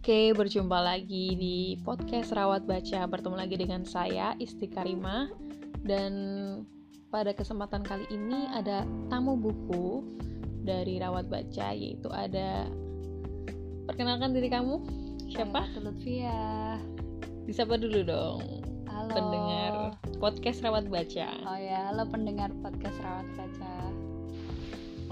Oke, 0.00 0.32
berjumpa 0.32 0.80
lagi 0.80 1.36
di 1.36 1.76
podcast 1.84 2.32
Rawat 2.32 2.64
Baca. 2.64 3.04
Bertemu 3.04 3.36
lagi 3.36 3.60
dengan 3.60 3.84
saya, 3.84 4.32
Isti 4.40 4.64
Karimah. 4.64 5.28
Dan 5.84 6.12
pada 7.12 7.36
kesempatan 7.36 7.84
kali 7.84 8.08
ini 8.08 8.48
ada 8.48 8.88
tamu 9.12 9.36
buku 9.36 10.00
dari 10.64 10.96
Rawat 11.04 11.28
Baca, 11.28 11.76
yaitu 11.76 12.08
ada... 12.08 12.64
Perkenalkan 13.92 14.32
diri 14.32 14.48
kamu, 14.48 14.80
siapa? 15.36 15.68
Saya 15.68 15.84
Lutfia. 15.84 16.40
Disapa 17.44 17.76
dulu 17.76 18.00
dong, 18.00 18.64
Halo. 18.88 19.12
pendengar 19.12 19.72
podcast 20.16 20.64
Rawat 20.64 20.88
Baca. 20.88 21.28
Oh 21.44 21.60
ya, 21.60 21.92
halo 21.92 22.08
pendengar 22.08 22.48
podcast 22.64 22.96
Rawat 23.04 23.28
Baca. 23.36 23.74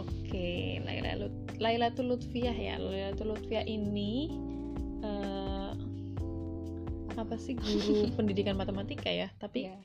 Oke, 0.01 0.81
Laila 0.81 1.13
Lut 1.21 1.37
Lailatul 1.61 2.09
Lutfiah 2.09 2.57
ya. 2.57 2.81
Lailatul 2.81 3.37
Lutfiah 3.37 3.69
ini 3.69 4.48
eh, 5.03 5.71
apa 7.19 7.35
sih 7.35 7.59
guru 7.59 8.09
pendidikan 8.19 8.55
matematika 8.55 9.11
ya? 9.11 9.29
Tapi 9.43 9.69
Iya. 9.69 9.79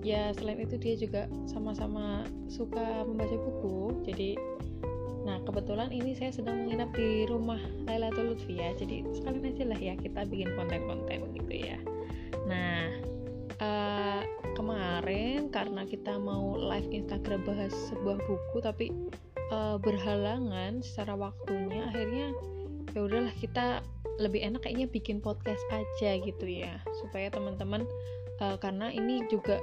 ya 0.00 0.22
selain 0.32 0.64
itu 0.64 0.80
dia 0.80 0.94
juga 0.96 1.28
sama-sama 1.44 2.24
suka 2.48 3.04
membaca 3.04 3.36
buku. 3.36 4.00
Jadi 4.06 4.38
nah 5.20 5.36
kebetulan 5.44 5.92
ini 5.92 6.16
saya 6.16 6.32
sedang 6.32 6.64
menginap 6.64 6.96
di 6.96 7.28
rumah 7.28 7.60
Lailatul 7.84 8.32
Lutfiah. 8.32 8.72
Jadi 8.78 9.04
sekalian 9.12 9.44
aja 9.50 9.64
lah 9.68 9.80
ya 9.80 9.94
kita 9.98 10.24
bikin 10.24 10.56
konten-konten 10.56 11.28
gitu 11.36 11.54
ya. 11.54 11.76
Nah, 12.48 12.88
eh, 13.60 14.22
kemarin 14.56 15.52
karena 15.52 15.84
kita 15.84 16.16
mau 16.16 16.56
live 16.56 16.88
Instagram 16.90 17.44
bahas 17.44 17.72
sebuah 17.92 18.18
buku 18.24 18.56
tapi 18.64 18.86
eh, 19.52 19.76
berhalangan 19.76 20.80
secara 20.80 21.14
waktunya 21.18 21.84
akhirnya 21.92 22.32
ya 22.92 23.00
udahlah 23.02 23.34
kita 23.38 23.80
lebih 24.18 24.44
enak 24.44 24.60
kayaknya 24.62 24.86
bikin 24.86 25.18
podcast 25.18 25.62
aja 25.70 26.20
gitu 26.20 26.44
ya 26.44 26.76
supaya 27.00 27.30
teman-teman 27.30 27.84
eh, 28.38 28.56
karena 28.60 28.90
ini 28.90 29.24
juga 29.28 29.60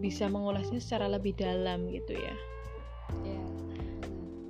bisa 0.00 0.26
mengulasnya 0.26 0.80
secara 0.80 1.06
lebih 1.08 1.36
dalam 1.36 1.88
gitu 1.90 2.14
ya 2.16 2.34
Ya. 3.26 3.42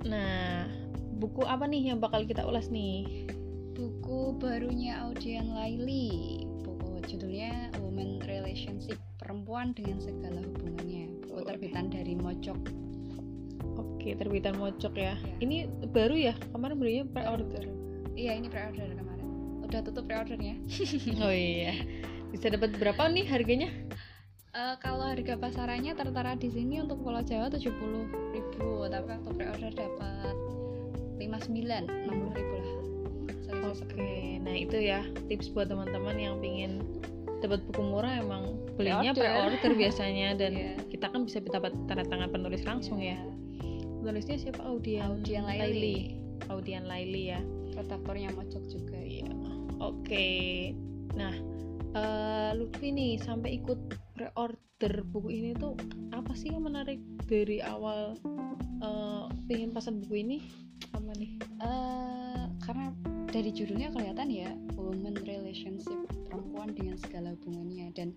nah 0.05 0.69
buku 1.17 1.41
apa 1.43 1.65
nih 1.65 1.89
yang 1.89 1.97
bakal 1.97 2.21
kita 2.23 2.45
ulas 2.45 2.69
nih 2.69 3.25
Buku 3.71 4.37
barunya 4.37 5.01
Audian 5.01 5.57
Laili. 5.57 6.45
Buku 6.61 7.01
judulnya 7.09 7.73
Women 7.81 8.21
Relationship 8.21 8.99
Perempuan 9.17 9.73
dengan 9.73 9.97
Segala 9.97 10.43
Hubungannya. 10.45 11.09
Buku 11.25 11.41
terbitan 11.41 11.89
dari 11.89 12.13
Mojok. 12.13 12.59
oke 13.71 14.09
terbitan 14.13 14.57
mocok 14.57 14.93
ya 14.93 15.13
Ya. 15.13 15.35
ini 15.39 15.65
baru 15.89 16.13
ya 16.13 16.33
kemarin 16.51 16.77
belinya 16.77 17.05
pre-order 17.07 17.65
Iya, 18.13 18.31
ini 18.35 18.47
pre-order 18.47 18.91
kemarin. 18.91 19.27
Udah 19.63 19.79
tutup 19.81 20.03
pre-ordernya. 20.05 20.55
oh 21.23 21.31
iya 21.31 21.73
bisa 22.31 22.47
dapat 22.47 22.71
berapa 22.75 23.11
nih 23.11 23.27
harganya 23.27 23.69
Eh, 24.51 24.75
kalau 24.83 25.07
harga 25.07 25.39
pasarannya 25.39 25.95
tertera 25.95 26.35
di 26.35 26.51
sini 26.51 26.83
untuk 26.83 26.99
Pulau 26.99 27.23
Jawa 27.23 27.47
70.000, 27.47 27.71
tapi 28.91 29.07
waktu 29.07 29.29
pre-order 29.31 29.71
dapat 29.71 30.35
59, 31.15 31.87
60.000 31.87 31.87
lah. 32.59 32.75
Selisih 33.47 33.87
Oke, 33.87 34.11
nah 34.43 34.51
itu 34.51 34.75
ya 34.75 35.07
tips 35.31 35.55
buat 35.55 35.71
teman-teman 35.71 36.19
yang 36.19 36.35
pingin 36.43 36.83
dapat 37.39 37.63
buku 37.63 37.79
murah 37.79 38.19
emang 38.19 38.59
belinya 38.75 39.15
Pre-order. 39.15 39.71
biasanya 39.71 40.35
dan 40.35 40.51
Iya. 40.59 40.73
kita 40.91 41.07
kan 41.07 41.23
bisa 41.23 41.39
dapat 41.39 41.71
tanda 41.87 42.03
tangan 42.03 42.27
penulis 42.27 42.67
langsung 42.67 42.99
ya. 42.99 43.15
Penulisnya 44.03 44.35
siapa? 44.35 44.67
Audian, 44.67 45.15
Audian 45.15 45.47
Laili. 45.47 46.19
Audian 46.51 46.91
Laili 46.91 47.31
ya. 47.31 47.39
Redaktornya 47.81 48.29
Mojok 48.37 48.63
juga. 48.69 48.97
Iya. 48.97 49.29
Oke. 49.81 50.27
Nah, 51.17 51.33
eh 51.97 52.51
Lutfi 52.55 52.93
nih 52.93 53.19
sampai 53.19 53.59
ikut 53.59 53.79
pre-order 54.13 54.93
buku 55.09 55.29
ini 55.33 55.51
tuh 55.57 55.75
apa 56.13 56.31
sih 56.37 56.53
yang 56.53 56.65
menarik 56.65 57.01
dari 57.25 57.59
awal 57.65 58.15
eh 58.81 59.25
pengen 59.49 59.73
pesan 59.73 60.05
buku 60.05 60.21
ini? 60.21 60.37
Apa 60.93 61.11
nih? 61.17 61.31
Eh, 61.61 62.43
karena 62.63 62.93
dari 63.31 63.49
judulnya 63.49 63.89
kelihatan 63.95 64.27
ya 64.27 64.51
woman 64.75 65.15
relationship 65.23 65.95
perempuan 66.27 66.75
dengan 66.75 66.99
segala 66.99 67.31
hubungannya 67.39 67.95
dan 67.95 68.11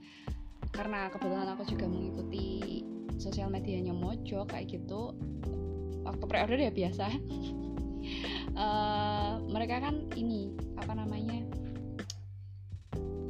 karena 0.75 1.06
kebetulan 1.06 1.49
aku 1.55 1.62
juga 1.71 1.87
mengikuti 1.87 2.83
sosial 3.17 3.47
medianya 3.47 3.94
Mojok 3.94 4.50
kayak 4.50 4.75
gitu 4.75 5.15
waktu 6.03 6.25
pre-order 6.27 6.59
ya 6.59 6.72
biasa 6.75 7.15
Eh, 8.54 9.32
mereka 9.50 9.82
kan 9.82 10.06
ini 10.15 10.54
apa 10.78 10.94
namanya 10.94 11.42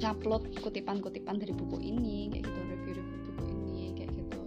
upload 0.04 0.52
kutipan-kutipan 0.60 1.40
dari 1.40 1.56
buku 1.56 1.80
ini 1.80 2.28
kayak 2.28 2.44
gitu 2.44 2.60
review-review 2.68 3.20
buku 3.24 3.44
ini 3.56 3.84
kayak 3.96 4.10
gitu 4.12 4.40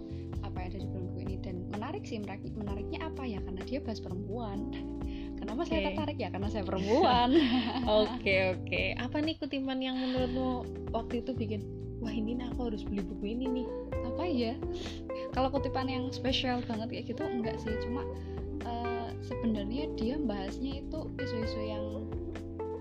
apa 0.46 0.56
yang 0.62 0.68
ada 0.70 0.78
di 0.78 0.88
buku 0.88 1.18
ini. 1.26 1.34
Dan 1.42 1.66
menarik 1.74 2.06
sih 2.06 2.22
menarik 2.22 2.46
menariknya 2.54 3.10
apa 3.10 3.22
ya? 3.26 3.42
Karena 3.42 3.62
dia 3.66 3.78
bahas 3.82 3.98
perempuan. 3.98 4.70
Kenapa 5.38 5.66
saya 5.66 5.78
Oke. 5.82 5.86
tertarik 5.90 6.18
ya? 6.22 6.28
Karena 6.30 6.48
saya 6.48 6.64
perempuan. 6.68 7.30
Oke 8.06 8.34
oke. 8.54 8.82
Apa 9.00 9.16
nih 9.18 9.34
kutipan 9.42 9.82
yang 9.82 9.96
menurutmu 9.98 10.62
waktu 10.94 11.24
itu 11.26 11.34
bikin 11.34 11.60
wah 11.98 12.14
ini 12.14 12.38
nih 12.38 12.46
aku 12.54 12.70
harus 12.70 12.86
beli 12.86 13.02
buku 13.02 13.34
ini 13.34 13.46
nih. 13.50 13.68
apa 13.98 14.22
ya? 14.26 14.54
Kalau 15.34 15.50
kutipan 15.50 15.86
yang 15.90 16.10
spesial 16.14 16.62
banget 16.66 16.90
kayak 16.90 17.04
gitu 17.10 17.22
enggak 17.26 17.58
sih. 17.58 17.74
Cuma 17.82 18.02
sebenarnya 19.22 19.90
dia 19.94 20.16
bahasnya 20.16 20.82
itu 20.82 20.98
isu-isu 21.18 21.60
yang 21.60 21.86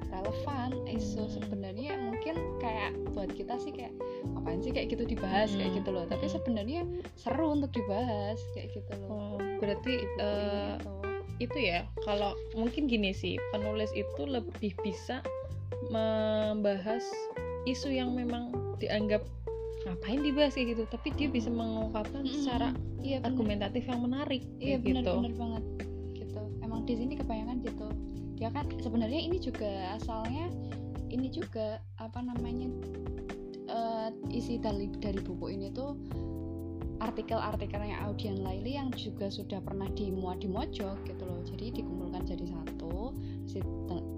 relevan 0.08 0.72
isu 0.88 1.24
Hmm. 1.24 1.34
sebenarnya 1.36 2.00
mungkin 2.00 2.36
kayak 2.58 2.96
buat 3.12 3.30
kita 3.30 3.59
sih 3.59 3.70
kayak 3.70 3.94
apaan 4.34 4.59
sih 4.59 4.72
kayak 4.72 4.90
gitu 4.90 5.03
dibahas 5.06 5.52
kayak 5.52 5.72
Hmm. 5.72 5.80
gitu 5.84 5.90
loh 5.92 6.06
tapi 6.08 6.25
Hmm. 6.25 6.34
sebenarnya 6.40 6.81
seru 7.16 7.52
untuk 7.52 7.72
dibahas 7.72 8.40
kayak 8.53 8.72
gitu 8.74 8.92
loh 9.03 9.09
Oh, 9.09 9.36
berarti 9.59 9.94
gitu. 10.00 10.31
itu 11.38 11.58
ya 11.59 11.86
kalau 12.02 12.34
mungkin 12.54 12.90
gini 12.90 13.14
sih 13.14 13.38
penulis 13.52 13.94
itu 13.94 14.25
lebih 14.25 14.74
bisa 14.81 15.22
membahas 15.94 17.06
isu 17.66 17.94
yang 17.94 18.16
memang 18.16 18.50
dianggap 18.78 19.22
ngapain 19.86 20.19
dibahas 20.19 20.52
kayak 20.52 20.75
gitu 20.75 20.84
tapi 20.90 21.14
dia 21.14 21.30
bisa 21.30 21.48
mengungkapkan 21.48 22.25
Mm-mm. 22.25 22.34
secara 22.34 22.74
iya 23.00 23.22
bener. 23.22 23.30
argumentatif 23.31 23.84
yang 23.86 24.02
menarik 24.02 24.42
iya 24.58 24.75
kayak 24.75 24.98
gitu 24.98 25.14
benar-benar 25.14 25.34
banget 25.38 25.64
gitu 25.64 25.86
emang 25.86 25.97
di 26.88 26.96
sini 26.96 27.14
kebanyakan 27.20 27.59
gitu. 27.68 27.88
Dia 28.40 28.50
kan 28.56 28.72
sebenarnya 28.80 29.20
ini 29.20 29.38
juga 29.44 29.94
asalnya 30.00 30.48
ini 31.12 31.28
juga 31.28 31.84
apa 32.00 32.24
namanya 32.24 32.72
eh, 33.68 34.09
isi 34.31 34.56
dari 34.58 34.88
dari 34.96 35.20
buku 35.20 35.52
ini 35.52 35.68
tuh 35.75 36.00
artikel-artikelnya 36.98 38.09
Audian 38.09 38.42
Laili 38.42 38.74
yang 38.74 38.90
juga 38.96 39.30
sudah 39.30 39.62
pernah 39.62 39.86
dimuat 39.94 40.42
di 40.42 40.50
Mojok 40.50 40.98
gitu 41.06 41.24
loh. 41.28 41.46
Jadi 41.46 41.84
dikumpulkan 41.84 42.25
jadi 42.25 42.46
satu 42.50 42.68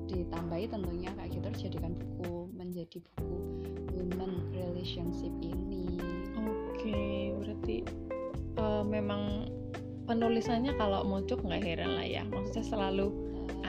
ditambahi 0.10 0.66
tentunya 0.70 1.10
kayak 1.14 1.32
gitu 1.38 1.48
dijadikan 1.54 1.94
buku 1.94 2.50
menjadi 2.58 2.98
buku 2.98 3.38
women 3.94 4.32
relationship 4.52 5.32
ini. 5.42 6.02
Oke, 6.38 7.34
berarti 7.38 7.78
eh, 8.58 8.84
memang 8.84 9.48
penulisannya 10.10 10.74
kalau 10.74 11.06
mojok 11.06 11.46
nggak 11.46 11.62
heran 11.62 11.94
lah 11.94 12.08
ya. 12.08 12.26
Maksudnya 12.26 12.66
selalu 12.66 13.08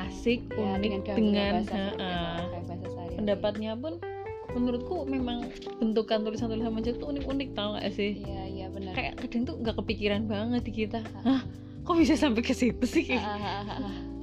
asik, 0.08 0.40
ya, 0.56 0.80
unik 0.80 1.12
dengan, 1.12 1.60
bahasa 1.60 1.82
bahasa 1.92 2.74
sehari-hari. 2.80 3.14
pendapatnya 3.20 3.72
pun 3.76 4.00
menurutku 4.50 5.04
memang 5.04 5.52
bentukan 5.78 6.24
tulisan-tulisan 6.24 6.72
mojok 6.72 6.96
tuh 6.98 7.08
unik-unik 7.12 7.48
tau 7.54 7.78
gak 7.78 7.92
sih? 7.94 8.18
iya 8.18 8.42
iya 8.50 8.66
benar 8.66 8.96
Kayak 8.96 9.14
kadang 9.22 9.42
tuh 9.46 9.54
nggak 9.62 9.76
kepikiran 9.78 10.22
banget 10.26 10.62
di 10.66 10.72
kita. 10.72 11.04
Ah. 11.22 11.38
Hah, 11.38 11.40
kok 11.84 11.94
bisa 11.94 12.16
sampai 12.16 12.42
ke 12.42 12.56
situ 12.56 12.82
sih? 12.88 13.14
Ah, 13.14 13.36
ah, 13.36 13.38
ah, 13.38 13.62
ah, 13.68 13.78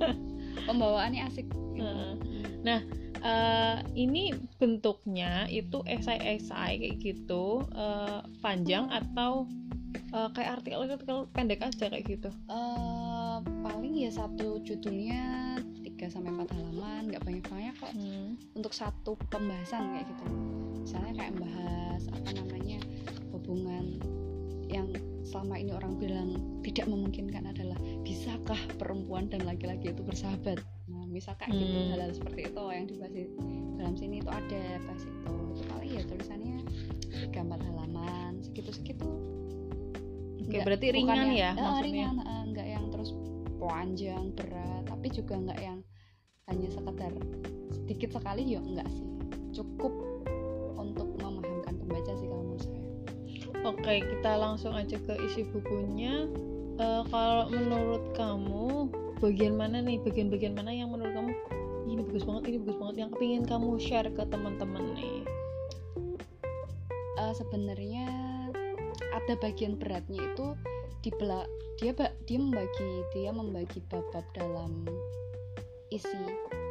ah. 0.09 0.13
pembawaannya 0.67 1.21
asik 1.29 1.47
gitu. 1.47 1.79
Heeh. 1.79 2.17
Eh, 3.27 3.77
ini 3.97 4.31
bentuknya 4.61 5.49
itu 5.49 5.81
esai-esai 5.83 6.79
kayak 6.79 6.95
gitu 7.01 7.65
eh, 7.73 8.19
panjang 8.39 8.87
atau 8.93 9.49
eh, 10.07 10.29
kayak 10.31 10.61
artikel-artikel 10.61 11.27
pendek 11.31 11.59
aja 11.61 11.85
kayak 11.87 12.05
gitu. 12.05 12.29
Eh, 12.29 13.37
paling 13.61 13.93
ya 13.93 14.09
satu 14.09 14.61
judulnya 14.61 15.55
3 15.83 16.07
sampai 16.07 16.31
4 16.31 16.53
halaman 16.53 17.09
nggak 17.09 17.23
banyak 17.23 17.45
banyak 17.45 17.75
kok 17.75 17.91
Hmm. 17.91 18.37
untuk 18.53 18.71
satu 18.71 19.17
pembahasan 19.29 19.93
kayak 19.93 20.05
gitu 20.07 20.25
misalnya 20.79 21.13
kayak 21.15 21.31
membahas 21.35 22.01
apa 22.13 22.29
namanya 22.33 22.79
hubungan 23.29 23.97
yang 24.67 24.87
selama 25.23 25.57
ini 25.57 25.71
orang 25.71 25.97
bilang 25.97 26.29
tidak 26.61 26.87
memungkinkan 26.87 27.43
adalah 27.45 27.75
bisakah 28.01 28.57
perempuan 28.77 29.27
dan 29.27 29.43
laki-laki 29.43 29.91
itu 29.91 30.01
bersahabat 30.01 30.59
nah 30.87 31.03
misal 31.05 31.35
kayak 31.35 31.51
gitu 31.51 31.65
Hmm. 31.73 31.89
hal-hal 31.93 32.11
seperti 32.13 32.41
itu 32.47 32.63
yang 32.69 32.85
dibahas 32.85 33.13
di 33.13 33.23
dalam 33.75 33.95
sini 33.95 34.15
itu 34.21 34.29
ada 34.29 34.61
bahas 34.81 35.03
itu 35.03 35.17
itu 35.51 35.63
paling 35.65 35.91
ya 35.91 36.03
tulisannya 36.05 36.57
tiga 37.27 37.39
empat 37.41 37.61
halaman 37.65 38.31
segitu 38.39 38.71
segitu 38.71 39.07
Oke, 40.47 40.63
berarti 40.63 40.87
ringan 40.95 41.35
ya 41.35 41.51
maksudnya? 41.59 41.83
ringan 41.83 42.15
eh, 42.23 42.43
nggak 42.55 42.67
yang 42.71 42.85
terus 42.87 43.11
panjang 43.59 44.31
berat 44.31 44.83
tapi 44.87 45.07
juga 45.11 45.35
nggak 45.35 45.59
yang 45.59 45.79
hanya 46.47 46.69
sekedar 46.71 47.11
dikit 47.83 48.15
sekali 48.15 48.55
ya 48.55 48.63
enggak 48.63 48.87
sih. 48.87 49.07
Cukup 49.51 49.91
untuk 50.79 51.07
memahamkan 51.19 51.75
pembaca 51.83 52.11
sih 52.15 52.27
kalau 52.31 52.43
menurut 52.47 52.63
saya. 52.63 52.87
Oke 53.67 53.93
kita 53.99 54.31
langsung 54.39 54.71
aja 54.71 54.95
ke 54.95 55.13
isi 55.27 55.43
bukunya. 55.51 56.31
Uh, 56.77 57.03
kalau 57.11 57.51
menurut 57.51 58.15
kamu 58.15 58.87
bagian 59.19 59.59
mana 59.59 59.83
nih? 59.83 59.99
Bagian-bagian 59.99 60.55
mana 60.55 60.71
yang 60.71 60.95
menurut 60.95 61.11
kamu 61.11 61.31
ini 61.91 62.03
bagus 62.07 62.23
banget 62.23 62.43
ini 62.47 62.57
bagus 62.63 62.77
banget 62.79 62.95
yang 63.03 63.09
kepingin 63.11 63.43
kamu 63.43 63.75
share 63.75 64.07
ke 64.15 64.23
teman-teman 64.31 64.95
nih? 64.95 65.27
Uh, 67.19 67.33
sebenarnya 67.35 68.26
ada 69.17 69.33
bagian 69.41 69.81
beratnya 69.81 70.21
itu 70.21 70.53
di 71.01 71.09
dia 71.77 71.93
dia 72.25 72.37
membagi 72.41 72.89
dia 73.13 73.29
membagi 73.29 73.79
bab-bab 73.89 74.25
dalam 74.33 74.85
isi 75.93 76.19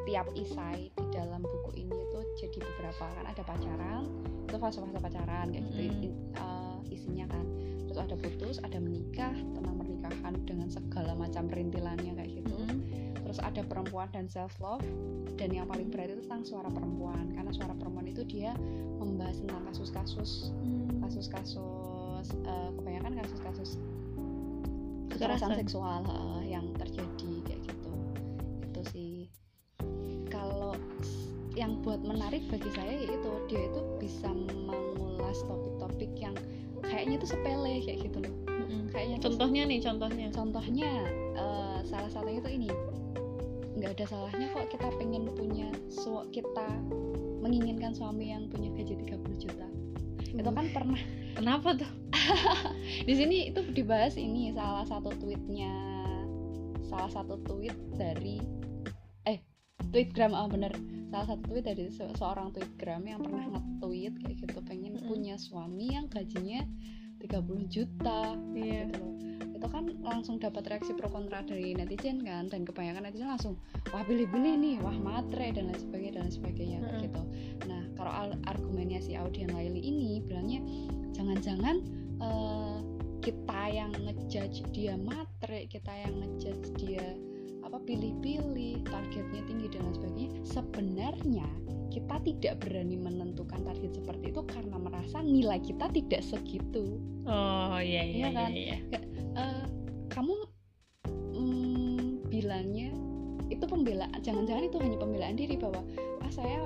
tiap 0.06 0.28
isai 0.38 0.90
di 0.94 1.06
dalam 1.10 1.42
buku 1.42 1.82
ini 1.82 1.94
itu 1.94 2.20
jadi 2.38 2.58
beberapa. 2.62 3.06
Kan 3.10 3.26
ada 3.26 3.42
pacaran 3.42 4.02
itu 4.46 4.56
fase-fase 4.62 4.98
pacaran 5.02 5.50
kayak 5.50 5.66
gitu 5.74 6.10
mm 6.14 6.38
uh, 6.38 6.78
isinya 6.90 7.26
kan. 7.26 7.46
Terus 7.86 7.98
ada 7.98 8.14
putus 8.18 8.56
ada 8.62 8.78
menikah 8.78 9.34
tentang 9.34 9.74
pernikahan 9.82 10.34
dengan 10.46 10.68
segala 10.70 11.12
macam 11.18 11.50
perintilannya 11.50 12.12
kayak 12.14 12.30
gitu. 12.42 12.54
Mm 12.54 12.78
terus 13.26 13.42
ada 13.42 13.58
perempuan 13.66 14.06
dan 14.14 14.30
self 14.30 14.54
love 14.62 14.86
dan 15.34 15.50
yang 15.50 15.66
paling 15.66 15.90
berat 15.90 16.14
itu 16.14 16.22
tentang 16.30 16.46
suara 16.46 16.70
perempuan. 16.70 17.34
Karena 17.34 17.50
suara 17.50 17.74
perempuan 17.74 18.06
itu 18.06 18.22
dia 18.22 18.54
membahas 19.02 19.42
tentang 19.42 19.66
kasus-kasus 19.66 20.54
mm. 20.62 21.02
Kasus-kasus 22.26 22.46
uh, 22.46 22.70
kebanyakan 22.74 23.12
kasus-kasus 23.22 23.70
kekerasan. 25.10 25.54
seksual 25.62 26.02
uh, 26.06 26.42
yang 26.42 26.66
terjadi 26.76 27.32
kayak 27.46 27.60
gitu. 27.62 27.92
Itu 28.66 28.80
sih. 28.90 29.14
Kalau 30.26 30.74
yang 31.56 31.80
buat 31.80 32.04
menarik 32.04 32.44
bagi 32.52 32.68
saya 32.74 32.92
yaitu 32.92 33.30
dia 33.48 33.70
itu 33.72 33.80
bisa 33.96 34.28
mengulas 34.28 35.40
topik-topik 35.48 36.12
yang 36.20 36.36
kayaknya 36.84 37.16
itu 37.16 37.26
sepele 37.30 37.80
kayak 37.80 37.98
gitu 38.04 38.18
loh. 38.20 38.34
Mm-hmm. 38.46 38.82
kayaknya 38.92 39.16
contohnya 39.22 39.62
nih 39.64 39.80
contohnya. 39.80 40.26
Contohnya 40.34 40.90
uh, 41.38 41.78
salah 41.86 42.10
satunya 42.10 42.42
itu 42.42 42.50
ini. 42.50 42.70
Nggak 43.76 43.92
ada 44.00 44.04
salahnya 44.08 44.46
kok 44.52 44.68
kita 44.72 44.88
pengen 44.96 45.28
punya 45.36 45.68
su 45.92 46.24
kita 46.32 46.66
menginginkan 47.44 47.92
suami 47.94 48.34
yang 48.34 48.50
punya 48.50 48.72
gaji 48.74 48.98
30 49.06 49.44
juta. 49.46 49.66
Uh. 50.36 50.42
itu 50.44 50.50
kan 50.52 50.66
pernah 50.68 51.00
kenapa 51.32 51.68
tuh 51.80 51.90
di 53.08 53.14
sini 53.14 53.50
itu 53.50 53.60
dibahas 53.72 54.16
ini 54.18 54.52
salah 54.52 54.84
satu 54.86 55.12
tweetnya 55.16 55.72
salah 56.86 57.10
satu 57.10 57.38
tweet 57.44 57.74
dari 57.98 58.40
eh 59.26 59.42
tweetgram 59.90 60.32
ah 60.32 60.46
oh, 60.46 60.48
bener 60.48 60.72
salah 61.10 61.34
satu 61.34 61.42
tweet 61.50 61.64
dari 61.66 61.90
se 61.90 62.06
seorang 62.18 62.50
tweetgram 62.54 63.02
yang 63.06 63.20
pernah 63.22 63.46
nge-tweet 63.56 64.14
kayak 64.22 64.36
gitu 64.42 64.58
pengen 64.66 64.98
hmm. 64.98 65.06
punya 65.06 65.34
suami 65.38 65.94
yang 65.94 66.06
gajinya 66.10 66.62
30 67.22 67.72
juta 67.72 68.36
yeah. 68.54 68.86
gitu 68.86 68.96
loh 69.00 69.14
itu 69.56 69.66
kan 69.72 69.88
langsung 70.04 70.36
dapat 70.36 70.68
reaksi 70.68 70.92
pro 70.92 71.08
kontra 71.08 71.40
dari 71.40 71.72
netizen 71.72 72.20
kan 72.20 72.52
dan 72.52 72.68
kebanyakan 72.68 73.08
netizen 73.08 73.32
langsung 73.32 73.56
wah 73.88 74.04
pilih-pilih 74.04 74.54
nih 74.60 74.76
wah 74.84 74.92
matre 74.92 75.48
dan 75.48 75.72
lain 75.72 75.80
sebagainya 75.80 76.20
dan 76.20 76.22
lain 76.28 76.34
sebagainya 76.36 76.78
hmm. 76.84 77.00
gitu 77.08 77.22
nah 77.64 77.82
kalau 77.96 78.12
argumennya 78.44 79.00
si 79.00 79.16
Audian 79.16 79.56
Laili 79.56 79.80
ini 79.80 80.20
bilangnya 80.20 80.60
jangan-jangan 81.16 81.80
uh, 82.20 82.78
kita 83.20 83.60
yang 83.72 83.92
ngejudge 84.06 84.62
dia 84.70 84.94
matre 84.94 85.66
kita 85.66 85.90
yang 85.90 86.14
ngejudge 86.22 86.68
dia 86.78 87.16
apa 87.66 87.82
pilih-pilih 87.82 88.86
targetnya 88.86 89.42
tinggi 89.50 89.66
dan 89.74 89.90
lain 89.90 89.94
sebagainya 89.98 90.30
sebenarnya 90.46 91.48
kita 91.90 92.16
tidak 92.22 92.54
berani 92.62 92.94
menentukan 92.94 93.58
target 93.66 93.98
seperti 93.98 94.30
itu 94.30 94.42
karena 94.46 94.76
merasa 94.78 95.18
nilai 95.24 95.58
kita 95.58 95.90
tidak 95.90 96.22
segitu 96.22 97.02
oh 97.26 97.78
iya 97.82 98.06
iya, 98.06 98.14
iya 98.14 98.28
kan 98.30 98.50
iya, 98.54 98.76
iya. 98.78 99.00
Uh, 99.34 99.66
kamu 100.06 100.34
mm, 101.34 102.30
bilangnya 102.30 102.94
itu 103.50 103.64
pembelaan 103.66 104.14
jangan-jangan 104.22 104.70
itu 104.70 104.78
hanya 104.78 104.98
pembelaan 104.98 105.34
diri 105.34 105.54
bahwa 105.58 105.82
ah 106.22 106.30
saya 106.30 106.62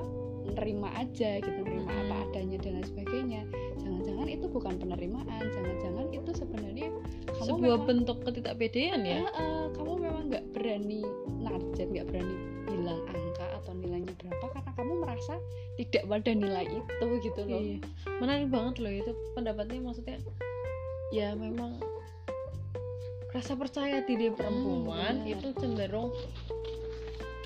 nerima 0.56 0.88
aja 0.97 1.38
gitu 1.41 1.58
nerima 1.62 1.93
hmm. 1.93 2.02
apa 2.08 2.17
adanya 2.29 2.58
dan 2.61 2.81
lain 2.81 2.87
sebagainya 2.88 3.43
jangan-jangan 4.20 4.37
itu 4.37 4.46
bukan 4.52 4.75
penerimaan 4.76 5.43
jangan-jangan 5.49 6.06
itu 6.12 6.31
sebenarnya 6.37 6.88
kamu 7.25 7.49
sebuah 7.49 7.78
memang, 7.81 7.88
bentuk 7.88 8.19
ketidakpedean 8.28 9.00
ya? 9.00 9.20
Uh, 9.25 9.32
uh, 9.32 9.64
kamu 9.72 9.93
memang 9.96 10.25
nggak 10.28 10.44
berani 10.52 11.00
narjet 11.40 11.88
nggak 11.88 12.06
berani 12.12 12.37
bilang 12.69 13.00
angka 13.08 13.46
atau 13.64 13.72
nilainya 13.81 14.12
berapa 14.20 14.44
karena 14.52 14.70
kamu 14.76 14.93
merasa 15.00 15.34
tidak 15.81 16.02
pada 16.05 16.31
nilai 16.37 16.67
itu 16.69 17.06
gitu 17.25 17.40
loh. 17.49 17.62
Iya. 17.64 17.78
menarik 18.20 18.49
banget 18.52 18.75
loh 18.84 18.93
itu 18.93 19.12
pendapatnya 19.32 19.78
maksudnya 19.81 20.17
ya 21.16 21.32
memang 21.32 21.81
rasa 23.32 23.56
percaya 23.56 24.05
diri 24.05 24.28
perempuan 24.37 25.25
hmm, 25.25 25.32
itu 25.32 25.49
cenderung 25.56 26.12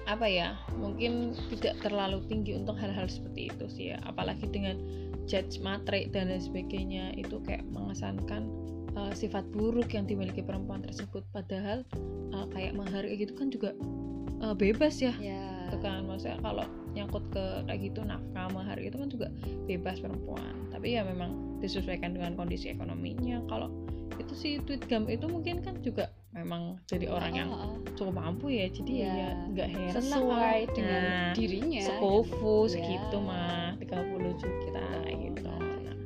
apa 0.04 0.26
ya 0.28 0.58
mungkin 0.76 1.32
tidak 1.54 1.80
terlalu 1.80 2.20
tinggi 2.28 2.58
untuk 2.58 2.76
hal-hal 2.76 3.06
seperti 3.06 3.54
itu 3.54 3.64
sih 3.70 3.86
ya. 3.94 4.02
Apalagi 4.04 4.50
dengan 4.50 5.03
judge 5.24 5.60
matre 5.60 6.08
dan 6.12 6.28
lain 6.28 6.42
sebagainya 6.42 7.16
itu 7.16 7.40
kayak 7.44 7.64
mengesankan 7.72 8.48
uh, 8.94 9.12
sifat 9.12 9.44
buruk 9.52 9.92
yang 9.92 10.04
dimiliki 10.08 10.40
perempuan 10.40 10.84
tersebut. 10.84 11.24
Padahal 11.34 11.82
uh, 12.32 12.46
kayak 12.52 12.76
menghargai 12.76 13.16
gitu 13.18 13.32
kan 13.36 13.48
juga 13.50 13.74
uh, 14.44 14.54
bebas 14.56 15.00
ya. 15.02 15.14
Yeah. 15.20 15.72
itu 15.72 15.78
kan? 15.80 16.06
Maksudnya 16.06 16.38
kalau 16.44 16.66
nyangkut 16.94 17.24
ke 17.34 17.44
kayak 17.66 17.80
gitu 17.90 18.00
nafkah 18.06 18.46
mahar 18.54 18.78
itu 18.78 18.94
kan 18.94 19.08
juga 19.10 19.26
bebas 19.66 19.98
perempuan. 19.98 20.54
Tapi 20.70 20.94
ya 20.94 21.02
memang 21.02 21.58
disesuaikan 21.58 22.14
dengan 22.14 22.38
kondisi 22.38 22.70
ekonominya. 22.70 23.42
Kalau 23.50 23.72
itu 24.20 24.34
sih 24.36 24.52
tweet 24.62 24.86
gam 24.86 25.10
itu 25.10 25.26
mungkin 25.26 25.64
kan 25.64 25.80
juga 25.82 26.12
memang 26.34 26.82
jadi 26.90 27.06
orang 27.14 27.32
yang 27.32 27.50
cukup 27.94 28.14
mampu 28.18 28.50
ya 28.50 28.66
jadi 28.66 28.92
ya, 28.92 29.06
ya 29.06 29.30
nggak 29.54 29.68
heran 29.70 30.02
sesuai 30.02 30.60
dengan 30.74 31.02
nah, 31.06 31.32
dirinya 31.38 31.82
sekofu 31.86 32.66
ya. 32.66 32.70
segitu 32.74 33.16
mah 33.22 33.78
30 33.78 34.42
juta 34.42 34.86
gitu. 35.06 35.46
nah, 35.46 35.96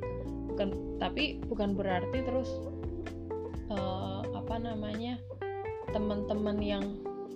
bukan 0.53 0.69
tapi 1.01 1.41
bukan 1.49 1.73
berarti 1.73 2.21
terus 2.21 2.49
uh, 3.73 4.21
apa 4.37 4.55
namanya 4.61 5.17
teman-teman 5.89 6.61
yang 6.61 6.85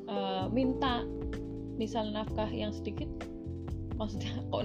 uh, 0.05 0.45
minta 0.53 1.01
misal 1.81 2.05
nafkah 2.13 2.49
yang 2.53 2.69
sedikit 2.69 3.09
maksudnya 4.03 4.31
kok 4.51 4.61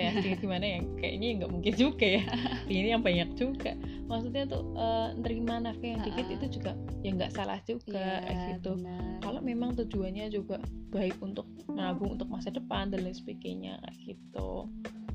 yang 0.00 0.14
sedikit 0.18 0.38
gimana 0.40 0.64
ya? 0.64 0.78
Kayaknya 0.96 1.26
nggak 1.40 1.50
mungkin 1.52 1.72
juga 1.76 2.06
ya. 2.06 2.22
Ini 2.72 2.88
yang 2.96 3.02
banyak 3.04 3.28
juga. 3.36 3.72
Maksudnya 4.08 4.42
tuh 4.48 4.62
uh, 4.74 5.12
nerima 5.20 5.60
yang 5.94 6.00
sedikit 6.02 6.26
itu 6.32 6.46
juga 6.60 6.72
ya 7.04 7.10
nggak 7.14 7.32
salah 7.36 7.60
juga 7.68 8.24
yeah, 8.26 8.56
gitu. 8.56 8.76
kalau 9.22 9.40
memang 9.40 9.76
tujuannya 9.78 10.32
juga 10.32 10.58
baik 10.90 11.16
untuk 11.22 11.46
menabung 11.70 12.18
untuk 12.18 12.26
masa 12.26 12.50
depan 12.50 12.90
dan 12.90 13.06
lain 13.06 13.14
sebagainya 13.14 13.78
gitu. 14.02 14.66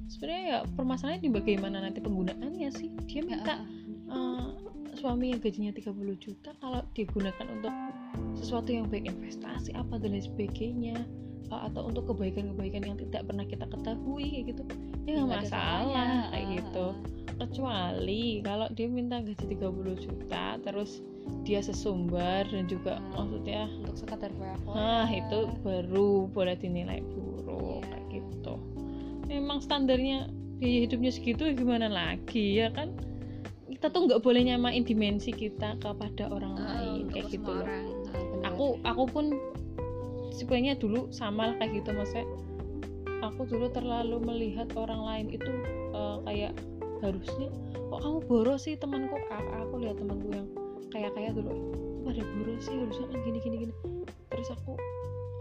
Sebenarnya 0.06 0.44
ya 0.46 0.60
permasalahannya 0.78 1.26
di 1.26 1.32
bagaimana 1.34 1.82
nanti 1.82 2.00
penggunaannya 2.00 2.70
sih. 2.72 2.94
Dia 3.10 3.26
minta 3.26 3.60
uh, 4.08 4.54
suami 4.96 5.36
yang 5.36 5.44
gajinya 5.44 5.76
30 5.76 5.92
juta 6.24 6.56
kalau 6.64 6.82
digunakan 6.96 7.46
untuk 7.52 7.74
sesuatu 8.40 8.72
yang 8.72 8.88
baik 8.88 9.12
investasi 9.12 9.76
apa 9.76 10.00
dan 10.00 10.16
lain 10.16 10.24
sebagainya 10.24 10.98
atau 11.52 11.88
untuk 11.90 12.10
kebaikan-kebaikan 12.14 12.82
yang 12.86 12.98
tidak 12.98 13.28
pernah 13.30 13.46
kita 13.46 13.66
ketahui 13.70 14.26
kayak 14.30 14.46
gitu. 14.56 14.64
Ya 15.06 15.22
nggak 15.22 15.46
masalah 15.46 16.34
kayak 16.34 16.48
gitu. 16.62 16.86
Kecuali 17.36 18.24
kalau 18.42 18.68
dia 18.72 18.88
minta 18.88 19.20
gaji 19.20 19.46
30 19.60 20.06
juta 20.08 20.46
terus 20.64 21.04
dia 21.44 21.60
sesumbar 21.62 22.48
dan 22.50 22.66
juga 22.70 22.98
hmm. 22.98 23.12
maksudnya 23.18 23.64
untuk 23.82 23.96
sekadar 23.98 24.32
nah 24.72 25.10
itu 25.10 25.50
baru 25.66 26.30
boleh 26.30 26.56
dinilai 26.58 27.02
buruk 27.02 27.82
yeah. 27.86 28.02
kayak 28.10 28.24
gitu. 28.30 28.56
Memang 29.26 29.60
standarnya 29.62 30.30
biaya 30.62 30.88
hidupnya 30.88 31.12
segitu 31.12 31.52
gimana 31.54 31.92
lagi 31.92 32.62
ya 32.62 32.72
kan? 32.72 32.94
Kita 33.68 33.92
tuh 33.92 34.08
nggak 34.08 34.24
boleh 34.24 34.42
nyamain 34.48 34.86
dimensi 34.88 35.36
kita 35.36 35.76
kepada 35.82 36.32
orang 36.32 36.56
uh, 36.56 36.62
lain 36.64 37.04
kayak 37.12 37.28
gitu 37.34 37.52
loh. 37.52 37.66
orang. 37.66 37.86
Uh, 38.16 38.40
aku 38.48 38.66
aku 38.88 39.04
pun 39.10 39.26
sebenarnya 40.36 40.76
dulu 40.76 41.08
sama 41.16 41.52
lah 41.52 41.56
kayak 41.64 41.82
gitu 41.82 41.96
maksudnya 41.96 42.28
aku 43.24 43.48
dulu 43.48 43.72
terlalu 43.72 44.18
melihat 44.22 44.68
orang 44.76 45.02
lain 45.02 45.28
itu 45.34 45.52
uh, 45.96 46.20
kayak 46.28 46.54
harusnya 47.00 47.50
kok 47.76 48.00
kamu 48.02 48.20
boros 48.26 48.66
sih 48.66 48.76
temanku? 48.76 49.16
Aku, 49.30 49.52
aku 49.62 49.74
lihat 49.86 49.98
temanku 50.02 50.28
yang 50.34 50.48
kayak 50.90 51.12
kayak 51.14 51.32
dulu 51.38 51.54
pada 52.06 52.22
boros 52.22 52.62
sih 52.66 52.76
harusnya 52.76 53.06
kan 53.10 53.20
gini 53.24 53.40
gini 53.42 53.56
gini. 53.68 53.74
Terus 54.34 54.50
aku 54.52 54.74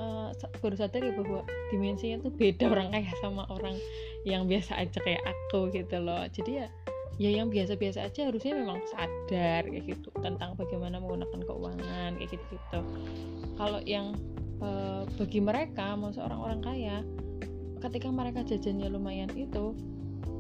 uh, 0.01 0.31
baru 0.61 0.77
sadar 0.77 1.01
ya 1.03 1.13
bahwa 1.17 1.41
dimensinya 1.73 2.25
tuh 2.25 2.33
beda 2.33 2.71
orang 2.71 2.93
kaya 2.93 3.13
sama 3.21 3.49
orang 3.51 3.77
yang 4.25 4.49
biasa 4.49 4.77
aja 4.81 4.99
kayak 5.03 5.23
aku 5.25 5.73
gitu 5.73 6.01
loh. 6.01 6.25
Jadi 6.31 6.65
ya 6.65 6.67
ya 7.15 7.31
yang 7.31 7.47
biasa-biasa 7.47 8.11
aja 8.11 8.27
harusnya 8.27 8.59
memang 8.59 8.83
sadar 8.91 9.63
kayak 9.71 9.87
gitu 9.87 10.11
tentang 10.19 10.59
bagaimana 10.59 10.99
menggunakan 10.99 11.47
keuangan 11.47 12.19
kayak 12.19 12.31
gitu 12.35 12.45
gitu 12.59 12.81
kalau 13.55 13.79
yang 13.87 14.19
uh, 14.65 15.03
bagi 15.21 15.39
mereka 15.45 15.93
mau 15.95 16.11
seorang 16.11 16.41
orang 16.41 16.61
kaya 16.65 17.05
ketika 17.85 18.09
mereka 18.09 18.41
jajannya 18.41 18.89
lumayan 18.89 19.29
itu 19.37 19.77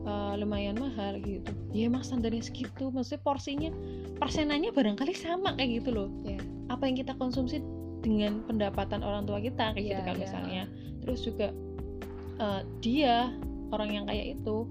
uh, 0.08 0.32
lumayan 0.40 0.80
mahal 0.80 1.20
gitu. 1.20 1.52
Ya 1.76 1.92
emang 1.92 2.00
standarnya 2.00 2.40
segitu. 2.40 2.88
Maksudnya 2.88 3.20
porsinya 3.20 3.70
persenannya 4.16 4.72
barangkali 4.72 5.12
sama 5.12 5.52
kayak 5.60 5.84
gitu 5.84 5.90
loh. 5.92 6.08
Yeah. 6.24 6.40
apa 6.72 6.88
yang 6.88 6.96
kita 6.96 7.12
konsumsi 7.20 7.60
dengan 8.00 8.40
pendapatan 8.48 9.04
orang 9.04 9.28
tua 9.28 9.36
kita 9.36 9.76
kayak 9.76 9.84
Iya, 9.84 9.90
gitu 9.92 10.00
kan 10.00 10.14
iya. 10.16 10.22
misalnya. 10.24 10.62
Terus 11.04 11.20
juga 11.28 11.46
uh, 12.40 12.60
dia 12.80 13.28
orang 13.68 13.90
yang 13.92 14.04
kayak 14.08 14.40
itu 14.40 14.64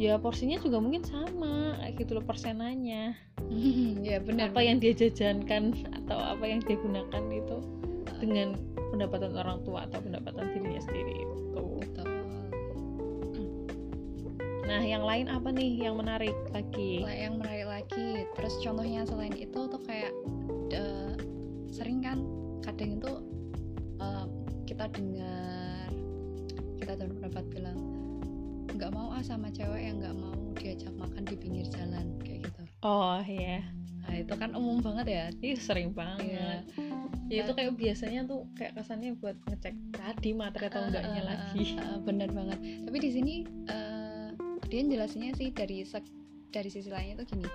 ya 0.00 0.16
porsinya 0.18 0.56
juga 0.58 0.80
mungkin 0.80 1.04
sama 1.04 1.76
kayak 1.84 1.94
gitu 2.00 2.10
loh 2.16 2.24
persenannya. 2.24 3.12
Ya 4.08 4.24
benar 4.24 4.56
apa 4.56 4.64
yang 4.64 4.80
dia 4.80 4.96
jajankan 4.96 5.84
atau 6.04 6.16
apa 6.16 6.44
yang 6.48 6.64
dia 6.64 6.80
gunakan 6.80 7.24
itu 7.28 7.58
dengan 8.20 8.54
pendapatan 8.94 9.34
orang 9.34 9.62
tua 9.66 9.86
atau 9.90 9.98
pendapatan 10.02 10.50
dirinya 10.54 10.82
sendiri 10.82 11.12
itu 11.24 11.34
nah 14.64 14.80
yang 14.80 15.04
lain 15.04 15.28
apa 15.28 15.52
nih 15.52 15.86
yang 15.86 15.94
menarik 16.00 16.34
lagi? 16.50 17.04
Yang 17.04 17.34
menarik 17.38 17.66
lagi 17.68 18.26
terus 18.34 18.58
contohnya 18.64 19.04
selain 19.04 19.36
itu 19.36 19.60
tuh 19.70 19.82
kayak 19.84 20.10
eh, 20.72 21.14
sering 21.68 22.00
kan 22.00 22.24
kadang 22.64 22.98
itu 22.98 23.12
eh, 24.02 24.26
kita 24.64 24.88
dengar 24.90 25.92
kita 26.80 26.92
dengar 26.96 27.12
pendapat 27.22 27.44
bilang 27.52 27.78
nggak 28.74 28.90
mau 28.90 29.14
ah 29.14 29.22
sama 29.22 29.52
cewek 29.52 29.84
yang 29.84 30.02
nggak 30.02 30.16
mau 30.16 30.34
diajak 30.58 30.90
makan 30.98 31.22
di 31.22 31.36
pinggir 31.38 31.68
jalan 31.70 32.16
kayak 32.24 32.50
gitu. 32.50 32.62
Oh 32.82 33.22
iya. 33.22 33.62
Nah 34.02 34.14
itu 34.16 34.34
kan 34.34 34.58
umum 34.58 34.82
banget 34.82 35.06
ya. 35.06 35.24
Ih, 35.38 35.54
sering 35.54 35.94
banget. 35.94 36.34
Iya. 36.34 36.50
Ya 37.26 37.42
itu 37.42 37.52
kayak 37.52 37.72
biasanya 37.74 38.20
tuh 38.24 38.44
kayak 38.52 38.76
kesannya 38.76 39.16
buat 39.16 39.36
ngecek 39.48 39.74
tadi 39.90 40.30
materi 40.32 40.64
atau 40.68 40.80
Ah, 40.80 40.86
enggaknya 40.86 41.20
ah, 41.20 41.26
lagi. 41.26 41.64
ah, 41.78 41.98
bener 41.98 42.28
banget. 42.30 42.58
Tapi 42.84 42.96
di 43.00 43.10
sini 43.10 43.34
eh, 43.66 44.28
dia 44.68 44.80
jelasinnya 44.82 45.32
sih 45.32 45.48
dari 45.50 45.82
sek- 45.82 46.12
dari 46.50 46.68
sisi 46.68 46.92
lainnya 46.92 47.24
tuh 47.24 47.26
gini. 47.32 47.48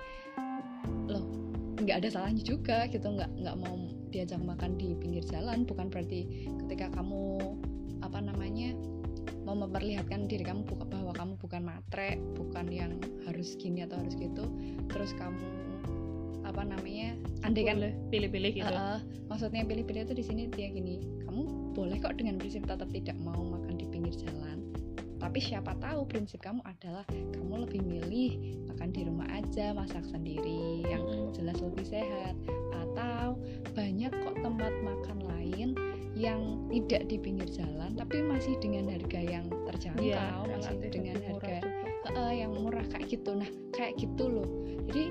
Loh 1.06 1.24
nggak 1.80 1.96
ada 2.04 2.08
salahnya 2.10 2.42
juga 2.42 2.84
gitu 2.90 3.06
nggak 3.06 3.30
nggak 3.40 3.56
mau 3.56 3.74
diajak 4.10 4.42
makan 4.42 4.74
di 4.74 4.98
pinggir 4.98 5.22
jalan. 5.24 5.62
Bukan 5.62 5.86
berarti 5.88 6.26
ketika 6.66 6.90
kamu 6.90 7.38
apa 8.02 8.18
namanya 8.18 8.74
mau 9.46 9.54
memperlihatkan 9.54 10.26
diri 10.26 10.42
kamu 10.42 10.66
bahwa 10.90 11.14
kamu 11.14 11.32
bukan 11.38 11.62
matre 11.64 12.18
bukan 12.34 12.66
yang 12.68 12.92
harus 13.24 13.54
gini 13.54 13.86
atau 13.86 13.96
harus 14.02 14.18
gitu. 14.18 14.44
Terus 14.90 15.14
kamu 15.14 15.69
apa 16.50 16.66
namanya 16.66 17.14
andai 17.46 17.64
kan 17.64 17.78
pilih-pilih 18.10 18.52
gitu 18.58 18.74
Uh, 18.74 18.98
uh, 18.98 19.00
maksudnya 19.30 19.62
pilih-pilih 19.64 20.10
itu 20.10 20.14
di 20.14 20.24
sini 20.26 20.42
dia 20.50 20.68
gini, 20.68 20.98
kamu 21.26 21.72
boleh 21.72 21.96
kok 22.02 22.18
dengan 22.18 22.36
prinsip 22.36 22.66
tetap 22.66 22.90
tidak 22.90 23.16
mau 23.22 23.38
makan 23.38 23.78
di 23.78 23.86
pinggir 23.86 24.12
jalan. 24.18 24.66
Tapi 25.20 25.38
siapa 25.38 25.76
tahu 25.78 26.08
prinsip 26.08 26.40
kamu 26.40 26.64
adalah 26.64 27.04
kamu 27.08 27.68
lebih 27.68 27.80
milih 27.84 28.32
makan 28.72 28.88
di 28.90 29.00
rumah 29.04 29.28
aja, 29.30 29.76
masak 29.76 30.02
sendiri 30.08 30.82
yang 30.88 31.04
Mm-mm. 31.04 31.30
jelas 31.36 31.60
lebih 31.60 31.86
sehat. 31.86 32.34
Atau 32.72 33.38
banyak 33.76 34.10
kok 34.10 34.36
tempat 34.40 34.72
makan 34.82 35.18
lain 35.28 35.68
yang 36.18 36.66
tidak 36.72 37.06
di 37.06 37.16
pinggir 37.22 37.46
jalan 37.54 37.94
tapi 37.94 38.18
masih 38.18 38.58
dengan 38.58 38.90
harga 38.90 39.20
yang 39.22 39.46
terjangkau, 39.70 40.02
Iya, 40.02 40.42
masih 40.50 40.76
dengan 40.90 41.16
harga 41.22 41.79
eh, 42.16 42.34
yang 42.42 42.52
murah 42.54 42.84
kayak 42.90 43.06
gitu. 43.10 43.30
Nah 43.34 43.48
kayak 43.74 43.98
gitu 43.98 44.24
loh. 44.26 44.48
Jadi 44.90 45.04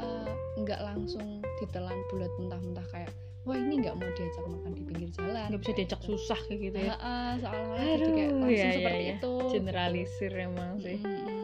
eh, 0.00 0.32
nggak 0.60 0.80
langsung 0.84 1.40
ditelan 1.60 1.98
bulat 2.10 2.32
mentah-mentah 2.38 2.86
kayak 2.90 3.12
wah 3.42 3.58
ini 3.58 3.82
nggak 3.82 3.98
mau 3.98 4.10
diajak 4.14 4.44
makan 4.46 4.72
di 4.74 4.82
pinggir 4.86 5.10
jalan. 5.18 5.48
Nggak 5.50 5.62
bisa 5.66 5.72
diajak 5.74 6.00
susah 6.06 6.38
kayak 6.46 6.60
gitu 6.70 6.78
ya? 6.78 6.94
Heeh, 6.94 7.30
seolah-olah 7.42 7.86
jadi 7.98 8.10
kayak 8.14 8.30
Aduh, 8.30 8.38
langsung 8.38 8.54
iya, 8.54 8.70
seperti 8.78 9.02
iya. 9.02 9.14
itu. 9.18 9.32
Generalisir 9.50 10.32
emang 10.38 10.72
sih. 10.78 10.98
Mm-mm. 11.02 11.40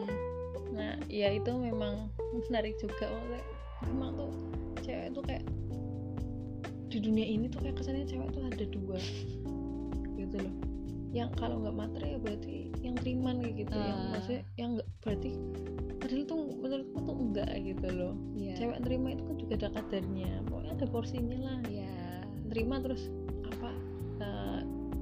nah 0.79 0.95
ya 1.11 1.27
itu 1.35 1.51
memang 1.51 2.07
menarik 2.47 2.79
juga 2.79 3.11
maksudnya. 3.11 3.43
Emang 3.83 4.09
tuh 4.15 4.31
cewek 4.79 5.11
tuh 5.11 5.23
kayak 5.27 5.43
di 6.89 6.97
dunia 7.03 7.25
ini 7.27 7.45
tuh 7.51 7.59
kayak 7.61 7.75
kesannya 7.77 8.07
cewek 8.07 8.29
tuh 8.31 8.41
ada 8.47 8.65
dua 8.71 8.99
gitu 10.15 10.35
loh. 10.39 10.55
Yang 11.11 11.29
kalau 11.35 11.59
nggak 11.59 11.75
materi 11.75 12.15
ya 12.15 12.19
berarti 12.21 12.68
yang 12.79 12.95
teriman 12.95 13.35
kayak 13.37 13.55
gitu 13.59 13.75
yang 13.75 13.99
Ah. 13.99 14.09
maksudnya 14.13 14.41
yang 14.55 14.69
nggak 14.73 14.87
berarti 14.99 15.31
padahal 15.99 16.23
tuh 16.23 16.37
menurutku 16.55 16.97
tuh 17.01 17.15
enggak 17.17 17.49
gitu 17.59 17.87
loh 17.91 18.13
Iya. 18.33 18.53
cewek 18.55 18.79
terima 18.81 19.07
itu 19.09 19.23
kan 19.23 19.35
juga 19.35 19.53
ada 19.55 19.69
kadarnya 19.73 20.31
pokoknya 20.43 20.71
ada 20.73 20.85
porsinya 20.87 21.37
lah 21.39 21.59
Iya. 21.65 21.95
terima 22.47 22.75
terus 22.79 23.03
apa 23.45 23.69
eh, 24.17 24.59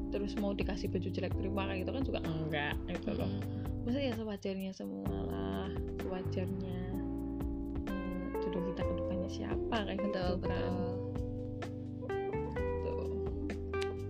terus 0.08 0.32
mau 0.36 0.52
dikasih 0.52 0.88
baju 0.88 1.08
jelek 1.08 1.34
terima 1.34 1.62
kayak 1.66 1.80
gitu 1.80 1.92
kan 1.92 2.04
juga 2.04 2.20
enggak 2.24 2.76
gitu 2.90 3.10
loh 3.14 3.30
Mm-mm. 3.30 3.64
maksudnya 3.84 4.06
ya 4.06 4.16
sewajarnya 4.16 4.72
semua 4.74 5.16
lah 5.24 5.70
sewajarnya 6.00 6.80
hmm, 7.86 8.24
jodoh 8.42 8.64
kita 8.66 8.82
ke 8.82 8.94
depannya 8.96 9.30
siapa 9.30 9.78
kayak 9.78 10.00
betul 10.00 10.10
gitu 10.34 10.48
kan 10.48 10.72
betul 12.02 12.18
Tuh. 12.84 13.10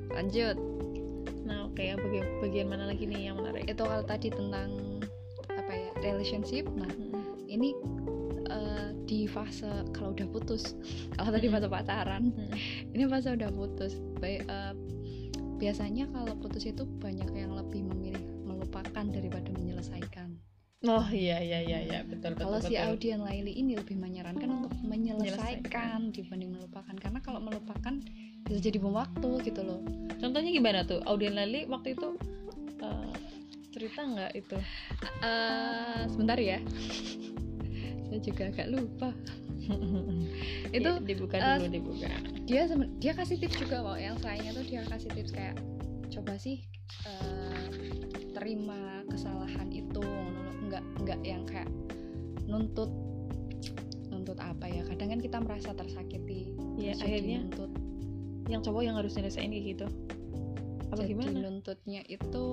lanjut 0.10 0.58
oke 1.78 1.86
ya 1.86 1.94
bagian, 1.94 2.26
bagian 2.42 2.68
mana 2.74 2.90
lagi 2.90 3.06
nih 3.06 3.30
yang 3.30 3.38
menarik? 3.38 3.70
Itu 3.70 3.86
kalau 3.86 4.02
tadi 4.02 4.34
tentang 4.34 4.98
apa 5.46 5.70
ya 5.78 5.94
relationship. 6.02 6.66
Nah 6.74 6.90
Mm-mm. 6.90 7.46
ini 7.46 7.78
eh, 8.50 8.98
di 9.06 9.30
fase 9.30 9.86
kalau 9.94 10.18
udah 10.18 10.26
putus. 10.34 10.74
Kalau 11.14 11.30
tadi 11.30 11.46
Mm-mm. 11.46 11.62
fase 11.62 11.68
pacaran. 11.70 12.34
Mm-mm. 12.34 12.50
ini 12.98 13.06
fase 13.06 13.30
udah 13.30 13.54
putus. 13.54 13.94
Baik 14.18 14.42
eh, 14.50 14.74
biasanya 15.62 16.10
kalau 16.10 16.34
putus 16.42 16.66
itu 16.66 16.82
banyak 16.98 17.30
yang 17.38 17.54
lebih 17.54 17.86
memilih 17.86 18.26
melupakan 18.42 19.06
daripada 19.06 19.54
menyelesaikan. 19.54 20.34
Oh 20.82 21.06
iya 21.14 21.38
iya 21.46 21.62
iya 21.62 21.80
iya. 21.86 22.00
Betul 22.10 22.34
betul 22.34 22.58
kalau 22.58 22.58
si. 22.58 22.74
Audian 22.74 23.22
Laili 23.22 23.54
ini 23.54 23.78
lebih 23.78 24.02
menyarankan 24.02 24.50
untuk 24.50 24.74
menyelesaikan. 24.82 26.10
dibanding 26.10 26.58
melupakan. 26.58 26.94
Karena 26.98 27.22
kalau 27.22 27.38
melupakan 27.38 28.02
bisa 28.48 28.60
jadi 28.64 28.78
bom 28.80 28.96
waktu 28.96 29.30
gitu 29.44 29.62
loh. 29.62 29.84
Contohnya 30.18 30.50
gimana 30.50 30.82
tuh? 30.84 31.04
Audien 31.06 31.36
Lali 31.36 31.68
waktu 31.68 31.94
itu 31.94 32.16
eh, 32.80 33.12
cerita 33.70 34.02
nggak 34.02 34.32
itu? 34.34 34.58
Eh, 35.22 36.02
sebentar 36.10 36.40
ya. 36.40 36.58
Saya 38.08 38.20
juga 38.24 38.44
agak 38.50 38.68
lupa. 38.72 39.10
Itu 40.72 40.90
Ya, 40.96 41.04
dibuka 41.04 41.36
eh, 41.36 41.60
dulu 41.60 41.68
dibuka. 41.76 42.08
dia 42.48 42.64
dia 43.04 43.14
kasih 43.14 43.36
tips 43.36 43.60
juga 43.60 43.84
kok. 43.84 44.00
Yang 44.00 44.16
selainnya 44.24 44.52
tuh 44.56 44.64
dia 44.64 44.82
kasih 44.88 45.10
tips 45.12 45.32
kayak 45.36 45.56
coba 46.08 46.34
sih 46.40 46.64
eh, 47.04 47.68
terima 48.32 49.04
kesalahan 49.12 49.68
itu. 49.70 50.00
Nggak 50.72 50.84
nggak 51.04 51.20
yang 51.28 51.44
kayak 51.44 51.68
nuntut 52.48 52.88
nuntut 54.08 54.40
apa 54.40 54.72
ya? 54.72 54.88
Kadang 54.88 55.08
kan 55.12 55.20
kita 55.20 55.38
merasa 55.44 55.76
tersakiti 55.76 56.56
ya 56.80 56.96
akhirnya 56.96 57.44
nuntut 57.44 57.72
yang 58.48 58.64
cowok 58.64 58.82
yang 58.84 58.96
harus 58.96 59.14
nyelesain 59.16 59.52
kayak 59.52 59.66
gitu. 59.76 59.88
Apa 60.88 61.04
jadi 61.04 61.12
gimana? 61.14 61.38
nuntutnya 61.44 62.02
itu 62.08 62.46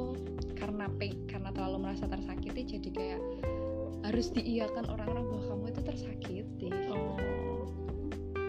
karena 0.58 0.90
pe- 0.90 1.22
karena 1.30 1.54
terlalu 1.54 1.86
merasa 1.86 2.10
tersakiti 2.10 2.78
jadi 2.78 2.88
kayak 2.90 3.20
harus 4.04 4.28
diiyakan 4.34 4.84
orang-orang 4.90 5.24
bahwa 5.30 5.44
kamu 5.48 5.64
itu 5.70 5.80
tersakiti. 5.86 6.68
Oh, 6.90 7.16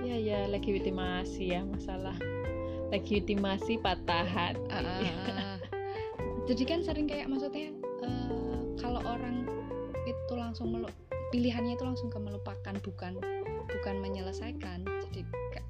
ya 0.04 0.18
ya 0.18 0.40
legitimasi 0.50 1.54
ya 1.54 1.62
masalah 1.64 2.18
legitimasi 2.90 3.78
patah 3.82 4.26
hati. 4.26 4.70
Ah, 4.70 5.02
ah. 5.06 5.58
jadi 6.50 6.64
kan 6.66 6.80
sering 6.82 7.06
kayak 7.10 7.30
maksudnya 7.30 7.74
eh, 8.06 8.62
kalau 8.82 9.02
orang 9.06 9.46
itu 10.06 10.34
langsung 10.38 10.74
melu- 10.74 10.94
pilihannya 11.34 11.78
itu 11.78 11.86
langsung 11.86 12.14
ke 12.14 12.18
melupakan 12.22 12.76
bukan 12.86 13.18
bukan 13.66 13.96
menyelesaikan 14.02 14.86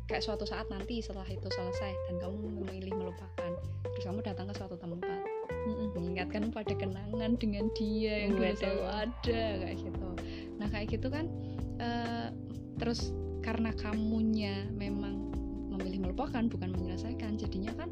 kayak 0.05 0.23
suatu 0.23 0.45
saat 0.45 0.69
nanti 0.69 1.01
setelah 1.01 1.27
itu 1.27 1.45
selesai 1.49 1.91
dan 2.09 2.15
kamu 2.21 2.61
memilih 2.63 2.93
melupakan 2.93 3.51
terus 3.83 4.05
kamu 4.05 4.21
datang 4.21 4.45
ke 4.49 4.53
suatu 4.57 4.77
tempat 4.77 5.21
Mm-mm. 5.65 5.97
mengingatkan 5.97 6.53
pada 6.53 6.73
kenangan 6.77 7.31
dengan 7.41 7.65
dia 7.73 8.25
yang 8.25 8.37
dulu 8.37 8.53
selalu 8.53 8.85
ada 8.85 9.41
kayak 9.65 9.77
gitu 9.81 10.09
nah 10.61 10.67
kayak 10.69 10.87
gitu 10.93 11.07
kan 11.09 11.25
eh, 11.81 12.27
terus 12.77 13.11
karena 13.41 13.73
kamunya 13.77 14.65
memang 14.73 15.29
memilih 15.73 16.09
melupakan 16.09 16.41
bukan 16.47 16.69
menyelesaikan 16.73 17.37
jadinya 17.37 17.73
kan 17.73 17.89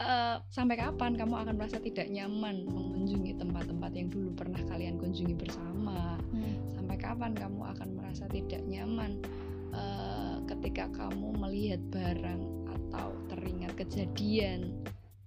eh, 0.00 0.36
sampai 0.52 0.76
kapan 0.76 1.16
kamu 1.16 1.32
akan 1.32 1.54
merasa 1.56 1.80
tidak 1.80 2.12
nyaman 2.12 2.68
mengunjungi 2.68 3.40
tempat-tempat 3.40 3.90
yang 3.96 4.08
dulu 4.12 4.36
pernah 4.36 4.60
kalian 4.68 5.00
kunjungi 5.00 5.34
bersama 5.36 6.16
Hmm. 6.36 6.58
sampai 6.76 6.96
kapan 7.00 7.32
kamu 7.32 7.60
akan 7.64 7.88
merasa 7.96 8.28
tidak 8.28 8.60
nyaman 8.68 9.22
eh, 9.76 10.36
ketika 10.48 10.88
kamu 10.96 11.36
melihat 11.36 11.80
barang 11.92 12.42
atau 12.72 13.12
teringat 13.28 13.76
kejadian 13.76 14.72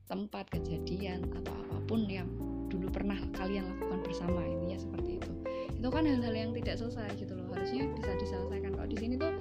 tempat 0.10 0.50
kejadian 0.50 1.22
atau 1.38 1.54
apa 1.54 1.78
pun 1.86 2.10
yang 2.10 2.26
dulu 2.70 2.90
pernah 2.90 3.18
kalian 3.38 3.70
lakukan 3.70 4.02
bersama 4.02 4.42
intinya 4.42 4.78
seperti 4.82 5.22
itu. 5.22 5.32
Itu 5.78 5.88
kan 5.94 6.04
hal-hal 6.10 6.34
yang 6.34 6.52
tidak 6.58 6.82
selesai 6.82 7.14
gitu 7.22 7.38
loh 7.38 7.54
harusnya 7.54 7.86
bisa 7.94 8.12
diselesaikan. 8.18 8.74
Kalau 8.74 8.90
di 8.90 8.98
sini 8.98 9.16
tuh 9.22 9.34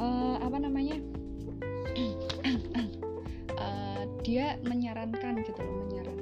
eh, 0.00 0.36
apa 0.40 0.56
namanya? 0.56 0.96
Eh, 3.56 4.04
dia 4.20 4.60
menyarankan 4.68 5.40
gitu 5.40 5.56
loh 5.64 5.88
menyarankan 5.88 6.15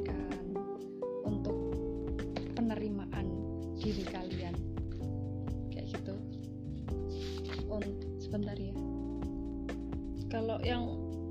kalau 10.33 10.59
yang 10.67 10.83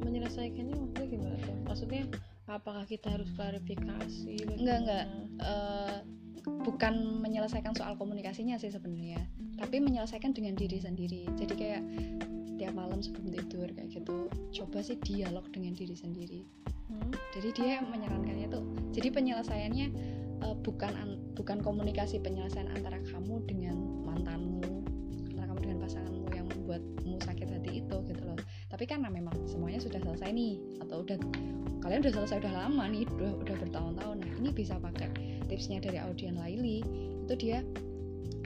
menyelesaikannya 0.03 0.75
maksudnya 0.79 1.07
gimana 1.11 1.35
tuh? 1.43 1.57
Maksudnya 1.67 2.03
apakah 2.47 2.83
kita 2.87 3.11
harus 3.11 3.27
klarifikasi 3.35 4.35
Enggak, 4.59 4.77
enggak. 4.83 5.05
Eh, 5.43 5.97
bukan 6.43 7.23
menyelesaikan 7.23 7.71
soal 7.75 7.95
komunikasinya 7.95 8.59
sih 8.59 8.71
sebenarnya 8.71 9.19
tapi 9.55 9.79
menyelesaikan 9.79 10.35
dengan 10.35 10.59
diri 10.59 10.79
sendiri. 10.79 11.23
Jadi 11.39 11.53
kayak 11.55 11.81
tiap 12.59 12.73
malam 12.75 12.99
sebelum 12.99 13.31
tidur 13.31 13.67
kayak 13.71 13.89
gitu 13.91 14.27
coba 14.55 14.79
sih 14.83 14.99
dialog 15.03 15.43
dengan 15.51 15.75
diri 15.75 15.95
sendiri. 15.95 16.41
Hmm? 16.93 17.11
jadi 17.33 17.49
dia 17.55 17.75
menyarankannya 17.81 18.47
tuh 18.53 18.63
jadi 18.93 19.09
penyelesaiannya 19.09 19.87
eh, 20.45 20.55
bukan 20.61 20.93
an- 20.93 21.21
bukan 21.33 21.63
komunikasi 21.63 22.21
penyelesaian 22.21 22.69
antara 22.69 23.01
kamu 23.09 23.41
dengan 23.49 23.75
mantanmu 24.05 24.61
itu 27.93 28.09
gitu 28.09 28.21
loh. 28.25 28.39
Tapi 28.73 28.83
karena 28.89 29.07
memang 29.13 29.37
semuanya 29.45 29.77
sudah 29.77 30.01
selesai 30.01 30.33
nih 30.33 30.57
atau 30.81 31.05
udah 31.05 31.17
kalian 31.85 32.01
udah 32.01 32.13
selesai 32.17 32.37
udah 32.41 32.53
lama 32.65 32.83
nih 32.89 33.05
udah 33.05 33.31
udah 33.45 33.55
bertahun-tahun. 33.61 34.17
Nah 34.17 34.31
ini 34.41 34.49
bisa 34.49 34.81
pakai 34.81 35.13
tipsnya 35.45 35.77
dari 35.77 36.01
audien 36.01 36.41
Laili. 36.41 36.81
Itu 37.29 37.37
dia 37.37 37.61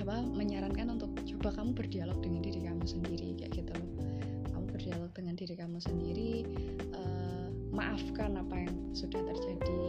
apa 0.04 0.20
menyarankan 0.22 1.00
untuk 1.00 1.16
coba 1.16 1.64
kamu 1.64 1.72
berdialog 1.74 2.20
dengan 2.20 2.42
diri 2.44 2.60
kamu 2.60 2.84
sendiri 2.84 3.40
kayak 3.40 3.52
gitu 3.56 3.72
loh. 3.72 3.90
Kamu 4.52 4.66
berdialog 4.68 5.12
dengan 5.16 5.34
diri 5.40 5.56
kamu 5.56 5.78
sendiri 5.80 6.32
eh, 6.92 7.48
maafkan 7.72 8.36
apa 8.36 8.68
yang 8.68 8.76
sudah 8.92 9.22
terjadi 9.22 9.80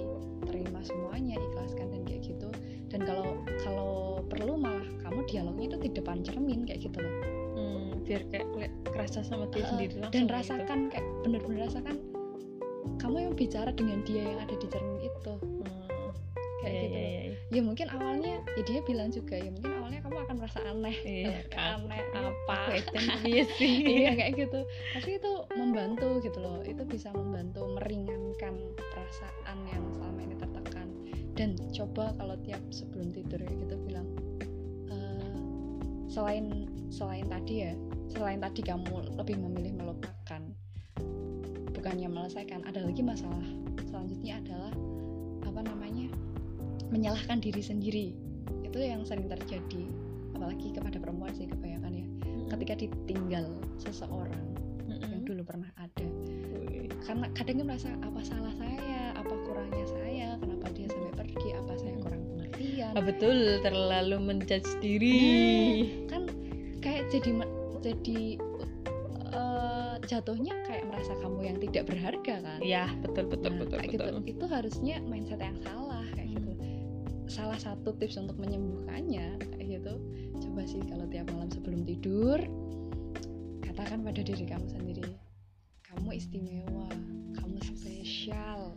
terima 0.47 0.81
semuanya 0.87 1.35
ikhlaskan 1.35 1.91
dan 1.91 2.03
kayak 2.07 2.23
gitu. 2.23 2.49
Dan 2.89 3.05
kalau 3.05 3.43
kalau 3.67 3.93
perlu 4.29 4.57
malah 4.57 4.87
kamu 5.05 5.25
dialognya 5.29 5.77
itu 5.77 5.79
di 5.89 5.91
depan 5.93 6.25
cermin 6.25 6.65
kayak 6.65 6.89
gitu 6.89 7.05
loh 7.05 7.38
biar 8.09 8.23
kayak 8.33 8.49
kerasa 8.89 9.21
sama 9.21 9.45
dia 9.53 9.63
Eh, 9.63 9.69
sendiri 9.69 9.95
langsung 10.01 10.17
dan 10.17 10.25
kayak 10.25 10.37
rasakan 10.41 10.79
kayak 10.89 11.07
bener-bener 11.21 11.61
rasakan 11.69 11.97
kamu 12.97 13.17
yang 13.29 13.35
bicara 13.37 13.71
dengan 13.71 14.01
dia 14.03 14.23
yang 14.25 14.41
ada 14.41 14.55
di 14.57 14.67
cermin 14.67 14.99
itu. 15.05 15.13
Gitu. 15.13 15.35
Hmm, 15.39 16.11
kayak 16.59 16.73
iya, 16.73 16.83
gitu 16.83 16.97
loh. 16.97 17.05
iya, 17.05 17.21
iya. 17.23 17.35
ya 17.53 17.61
mungkin 17.63 17.87
awalnya 17.93 18.35
ya 18.57 18.63
dia 18.67 18.81
bilang 18.83 19.09
juga 19.13 19.37
ya 19.39 19.51
mungkin 19.53 19.73
awalnya 19.79 20.01
kamu 20.03 20.17
akan 20.25 20.35
merasa 20.41 20.59
aneh. 20.67 20.97
Iya, 21.05 21.37
Kayak 21.53 21.69
aneh 21.79 22.03
apa. 22.17 22.59
iya 23.31 23.45
sih. 23.61 23.75
Iya 23.85 24.11
kayak 24.19 24.33
gitu. 24.41 24.61
Tapi 24.99 25.11
itu 25.21 25.33
membantu 25.55 26.09
gitu 26.25 26.39
loh. 26.41 26.59
Itu 26.65 26.83
bisa 26.89 27.13
membantu 27.15 27.69
meringankan 27.77 28.55
perasaan 28.77 29.59
yang 29.71 29.85
selama 29.95 30.19
ini 30.25 30.35
tertekan. 30.41 30.89
Dan 31.39 31.55
coba 31.71 32.17
kalau 32.19 32.35
tiap 32.43 32.63
sebelum 32.75 33.15
tidur 33.15 33.39
kayak 33.39 33.59
gitu 33.69 33.77
bilang 33.87 34.07
"Eh, 34.43 34.49
selain 36.09 36.67
selain 36.89 37.29
tadi 37.29 37.69
ya 37.69 37.73
selain 38.09 38.41
tadi 38.41 38.65
kamu 38.65 39.15
lebih 39.21 39.37
memilih 39.37 39.73
melupakan 39.77 40.43
bukannya 41.77 42.09
menyelesaikan 42.09 42.65
ada 42.65 42.81
lagi 42.83 43.05
masalah 43.05 43.47
selanjutnya 43.89 44.41
adalah 44.41 44.73
apa 45.47 45.61
namanya 45.65 46.09
menyalahkan 46.89 47.41
diri 47.41 47.63
sendiri. 47.63 48.07
Itu 48.65 48.81
yang 48.81 49.05
sering 49.05 49.29
terjadi 49.29 49.85
apalagi 50.37 50.73
kepada 50.73 50.97
perempuan 51.01 51.33
sih 51.37 51.49
kebanyakan 51.49 51.93
ya. 51.93 52.07
Ketika 52.57 52.75
ditinggal 52.81 53.47
seseorang 53.81 54.45
yang 54.89 55.25
dulu 55.25 55.45
pernah 55.45 55.69
ada. 55.77 56.07
Karena 57.05 57.27
kadang 57.33 57.61
dia 57.61 57.67
merasa 57.67 57.91
apa 58.05 58.21
salah 58.25 58.55
saya? 58.57 59.17
Apa 59.17 59.35
kurangnya 59.45 59.87
saya? 59.89 60.29
Kenapa 60.41 60.67
dia 60.73 60.87
sampai 60.89 61.13
pergi? 61.17 61.49
Apa 61.57 61.73
saya 61.77 61.95
kurang 62.01 62.23
pengertian? 62.33 62.93
Ah, 62.97 63.05
betul. 63.05 63.39
Terlalu 63.65 64.17
menjudge 64.21 64.71
diri. 64.81 65.19
Kan 65.19 65.35
kayak 65.35 65.98
jadi 67.09 67.31
jadi 67.79 68.21
eh, 69.29 69.95
jatuhnya 70.05 70.55
kayak 70.67 70.89
merasa 70.89 71.13
kamu 71.21 71.41
yang 71.47 71.59
tidak 71.63 71.85
berharga 71.89 72.35
kan? 72.43 72.59
Ya 72.65 72.89
betul 73.05 73.29
betul 73.29 73.55
Nah, 73.55 73.61
betul 73.65 73.79
kayak 73.81 73.93
betul. 73.95 74.13
Gitu 74.25 74.33
itu 74.37 74.45
harusnya 74.49 74.97
mindset 75.05 75.41
yang 75.41 75.59
salah 75.63 76.05
kayak 76.13 76.29
Hmm. 76.29 76.37
gitu 76.37 76.53
salah 77.29 77.61
satu 77.61 77.93
tips 78.01 78.17
untuk 78.17 78.41
menyembuhkannya 78.41 79.37
kayak 79.53 79.69
gitu. 79.81 79.95
Coba 80.41 80.63
sih 80.65 80.81
kalau 80.89 81.05
tiap 81.07 81.29
malam 81.29 81.49
sebelum 81.53 81.85
tidur 81.85 82.41
katakan 83.61 84.01
pada 84.03 84.21
diri 84.25 84.45
kamu 84.49 84.67
sendiri 84.67 85.13
kamu 85.85 86.09
istimewa 86.17 86.89
kamu 87.37 87.59
spesial. 87.63 88.73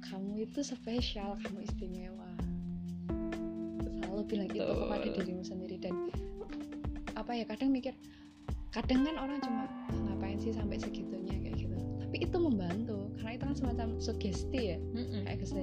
Kamu 0.00 0.32
itu 0.42 0.60
spesial 0.60 1.38
kamu 1.40 1.64
istimewa 1.64 2.29
selalu 4.10 4.26
bilang 4.26 4.48
itu 4.50 4.58
Betul. 4.58 4.78
kepada 4.82 5.06
dirimu 5.14 5.42
sendiri 5.46 5.76
dan 5.78 5.94
apa 7.14 7.30
ya 7.30 7.46
kadang 7.46 7.70
mikir 7.70 7.94
kadang 8.74 9.06
kan 9.06 9.14
orang 9.22 9.38
cuma 9.38 9.70
"Ah, 9.86 9.94
ngapain 10.10 10.38
sih 10.42 10.50
sampai 10.50 10.82
segitunya? 10.82 11.38
kayak 11.38 11.62
gitu. 11.62 11.78
Tapi 12.02 12.16
itu 12.26 12.36
membantu 12.42 13.10
karena 13.18 13.38
itu 13.38 13.44
kan 13.46 13.54
semacam 13.54 13.88
sugesti 14.02 14.60
ya. 14.74 14.78
Mm-mm. 14.94 15.26
kayak 15.26 15.46
gitu 15.46 15.62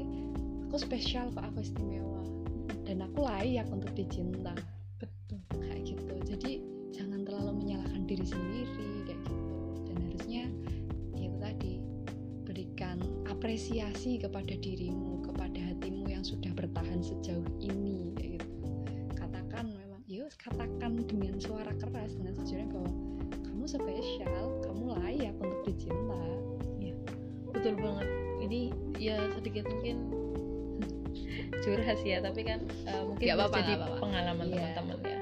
aku 0.68 0.76
spesial 0.80 1.28
kok 1.36 1.44
aku 1.44 1.60
istimewa. 1.64 2.24
Dan 2.88 3.04
aku 3.04 3.28
layak 3.28 3.68
untuk 3.68 3.92
dicinta. 3.96 4.56
Betul. 5.00 5.44
Kayak 5.60 5.84
gitu. 5.92 6.14
Jadi 6.24 6.52
jangan 6.96 7.28
terlalu 7.28 7.52
menyalahkan 7.68 8.04
diri 8.08 8.24
sendiri 8.28 9.04
kayak 9.08 9.20
gitu. 9.28 9.36
Dan 9.88 9.96
harusnya 10.08 10.44
ya 11.16 11.24
itu 11.28 11.38
tadi 11.40 11.74
berikan 12.48 13.00
apresiasi 13.28 14.20
kepada 14.20 14.56
dirimu 14.56 15.20
kepada 15.24 15.60
hatimu 15.60 16.08
yang 16.12 16.24
sudah 16.24 16.52
bertahan 16.56 17.00
sejauh 17.04 17.44
ini 17.60 18.12
kayak 18.16 18.37
gitu 18.37 18.37
sih 31.98 32.10
ya 32.10 32.20
tapi 32.20 32.42
kan 32.42 32.60
eh, 32.84 33.02
mungkin 33.02 33.24
jadi 33.24 33.34
nggak 33.34 33.50
apa-apa. 33.50 34.00
pengalaman 34.00 34.46
Iya. 34.48 34.68
teman-teman 34.74 35.02
ya. 35.06 35.20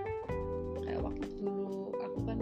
Kayak 0.82 1.02
waktu 1.02 1.26
dulu 1.36 1.68
aku 1.98 2.20
kan 2.24 2.38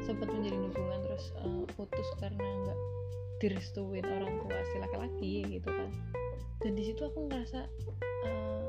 sempat 0.00 0.28
menjalin 0.28 0.62
hubungan 0.64 1.00
terus 1.02 1.24
eh, 1.36 1.64
putus 1.72 2.08
karena 2.16 2.42
nggak 2.44 2.78
direstuin 3.36 4.04
orang 4.04 4.32
tua 4.38 4.58
si 4.64 4.76
laki-laki 4.78 5.32
gitu 5.52 5.68
kan. 5.68 5.90
Dan 6.58 6.72
di 6.72 6.82
situ 6.84 7.02
aku 7.02 7.18
ngerasa 7.26 7.60
eh, 8.24 8.64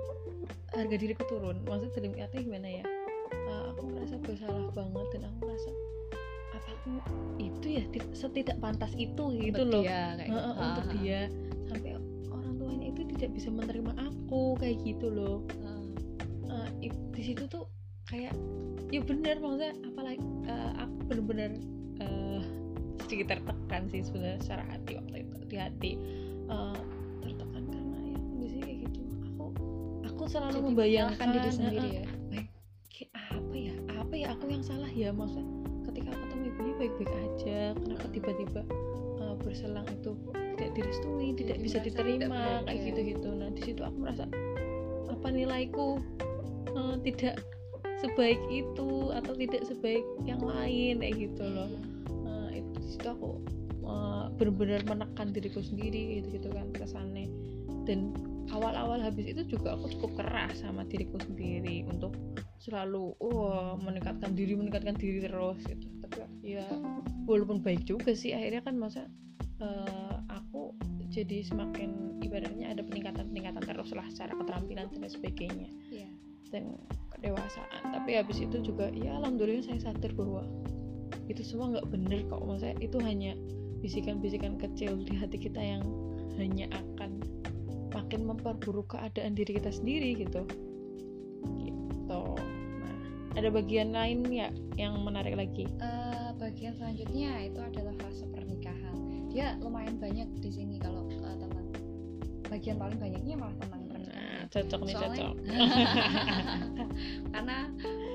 harga 0.74 0.96
diriku 0.96 1.24
turun. 1.26 1.63
Maksudnya 1.63 1.94
dalam 1.98 2.13
arti 2.18 2.38
gimana 2.42 2.70
ya? 2.74 2.84
Eh, 3.28 3.63
aku 3.70 3.82
ngerasa 3.88 4.16
bersalah 4.20 4.68
banget 4.72 5.08
dan 5.13 5.22
aku 5.26 5.40
ngerasa 5.44 5.72
apa 6.50 6.70
aku 6.72 6.90
itu 7.38 7.68
ya 7.70 7.84
ti- 7.88 8.12
setidak 8.13 8.58
pantas 8.58 8.92
itu 8.94 9.24
gitu 9.36 9.62
loh. 9.63 9.82
dia 9.82 10.16
kayak 10.16 10.30
gitu. 10.30 10.52
untuk 10.58 10.86
Ah, 10.86 10.94
dia. 10.94 11.22
Sampai 11.68 11.92
tidak 13.17 13.34
bisa 13.34 13.49
menerima 13.49 13.91
aku 13.97 14.56
kayak 14.56 14.77
gitu 14.86 15.10
loh. 15.10 15.41
Eh, 16.47 16.88
i- 16.88 17.06
di 17.12 17.21
situ 17.21 17.43
tuh 17.49 17.65
kayak 18.08 18.32
ya 18.88 19.03
bener 19.03 19.36
maksudnya 19.41 19.73
apalagi 19.84 20.21
eh, 20.47 20.71
aku 20.80 20.95
bener-bener 21.10 21.51
eh, 21.99 22.41
sedikit 23.03 23.36
tertekan 23.36 23.89
sih 23.89 24.06
sebenarnya 24.06 24.39
secara 24.39 24.63
hati 24.69 24.91
waktu 24.95 25.15
itu 25.25 25.36
di 25.49 25.58
hati. 25.58 25.91
Eh, 26.47 26.77
tertekan 27.21 27.63
karena 27.67 27.97
ya 28.06 28.17
kondisi 28.21 28.58
kayak 28.62 28.77
gitu. 28.88 28.99
Aku 29.34 29.45
aku 30.06 30.23
selalu 30.25 30.56
Jadi 30.56 30.67
membayangkan 30.71 31.27
diri 31.34 31.49
sendiri 31.51 31.89
ya? 31.89 32.06
Apa 33.27 33.53
ya 33.53 33.73
apa 33.97 34.13
ya 34.15 34.27
aku 34.34 34.45
yang 34.49 34.63
salah 34.63 34.89
ya? 34.89 35.10
Maksudnya 35.12 35.45
ketika 35.86 36.10
aku 36.13 36.19
ketemu 36.25 36.43
ibunya 36.47 36.73
baik-baik 36.77 37.12
aja 37.13 37.60
kenapa 37.75 38.06
tiba-tiba 38.12 38.62
uh, 39.21 39.36
berselang 39.39 39.88
itu 39.89 40.12
direstui 40.78 41.34
tidak 41.34 41.58
Jadi 41.58 41.66
bisa 41.66 41.78
tidak 41.82 42.06
diterima 42.06 42.62
kayak 42.70 42.80
gitu-gitu. 42.94 43.30
Nah 43.34 43.50
di 43.50 43.62
situ 43.66 43.82
aku 43.82 43.98
merasa 44.06 44.24
apa 45.10 45.28
nilaiku 45.34 45.98
uh, 46.78 46.96
tidak 47.02 47.42
sebaik 47.98 48.38
itu 48.54 49.10
atau 49.10 49.34
tidak 49.34 49.66
sebaik 49.66 50.06
yang 50.30 50.38
lain 50.38 51.02
kayak 51.02 51.16
gitu 51.18 51.42
loh. 51.42 51.74
Nah, 52.22 52.54
itu 52.54 52.78
di 52.78 52.88
situ 52.94 53.08
aku 53.10 53.42
uh, 53.82 54.30
benar-benar 54.38 54.86
menekan 54.86 55.34
diriku 55.34 55.66
sendiri 55.66 56.22
gitu 56.22 56.38
gitu 56.38 56.54
kan 56.54 56.70
kesannya 56.78 57.26
dan 57.90 58.13
awal-awal 58.52 59.00
habis 59.00 59.28
itu 59.28 59.44
juga 59.48 59.76
aku 59.76 59.92
cukup 59.98 60.12
keras 60.24 60.62
sama 60.62 60.86
diriku 60.88 61.18
sendiri 61.24 61.88
untuk 61.88 62.13
selalu 62.62 63.16
wah 63.24 63.76
meningkatkan 63.80 64.36
diri 64.36 64.54
meningkatkan 64.54 64.96
diri 64.96 65.26
terus 65.26 65.60
gitu. 65.66 65.88
Tapi 66.06 66.20
ya 66.44 66.68
walaupun 67.26 67.63
baik 67.63 67.84
juga 67.88 68.13
sih 68.13 68.36
akhirnya 68.36 68.62
kan 68.63 68.76
masa 68.78 69.08
eh, 69.62 70.15
aku 70.30 70.74
jadi 71.08 71.41
semakin 71.41 72.22
ibaratnya 72.22 72.76
ada 72.76 72.84
peningkatan 72.84 73.32
peningkatan 73.32 73.63
terus 73.63 73.89
lah 73.96 74.06
secara 74.12 74.36
keterampilan 74.38 74.88
dan 74.91 75.10
sebagainya. 75.10 75.70
Iya. 75.89 76.10
dan 76.48 76.80
kedewasaan. 77.12 77.91
Tapi 77.91 78.15
habis 78.15 78.39
itu 78.39 78.63
juga 78.63 78.88
ya 78.96 79.20
alhamdulillah 79.20 79.67
saya 79.67 79.91
sadar 79.91 80.15
bahwa 80.15 80.48
itu 81.28 81.43
semua 81.43 81.76
nggak 81.76 81.88
bener 81.91 82.24
kok. 82.32 82.39
Maksudnya 82.39 82.76
itu 82.80 82.98
hanya 83.04 83.36
bisikan-bisikan 83.84 84.56
kecil 84.56 84.96
di 85.04 85.12
hati 85.20 85.38
kita 85.38 85.60
yang 85.60 85.84
hanya 86.39 86.72
akan 86.72 87.20
makin 87.91 88.30
memperburuk 88.30 88.93
keadaan 88.93 89.36
diri 89.36 89.60
kita 89.60 89.74
sendiri 89.74 90.15
gitu. 90.24 90.48
Gitu. 91.60 92.24
Nah 92.80 92.98
ada 93.36 93.50
bagian 93.52 93.91
lain 93.91 94.24
ya 94.32 94.48
yang 94.80 95.02
menarik 95.04 95.36
lagi? 95.36 95.65
Eh, 95.82 96.30
bagian 96.38 96.78
selanjutnya 96.78 97.50
itu 97.50 97.60
adalah 97.60 97.93
fase 98.00 98.24
pernikahan 98.30 98.77
dia 99.28 99.56
lumayan 99.60 99.96
banyak 99.98 100.28
di 100.40 100.50
sini 100.50 100.76
kalau 100.80 101.04
eh, 101.10 101.36
tentang 101.38 101.68
bagian 102.48 102.78
paling 102.78 102.98
banyaknya 102.98 103.36
malah 103.36 103.56
tentang 103.60 103.82
nah 103.84 103.92
pernikahan 103.92 104.46
cocok 104.48 104.80
nih 104.82 104.94
Soalnya- 104.96 105.08
cocok. 105.12 105.34
Karena 107.36 107.58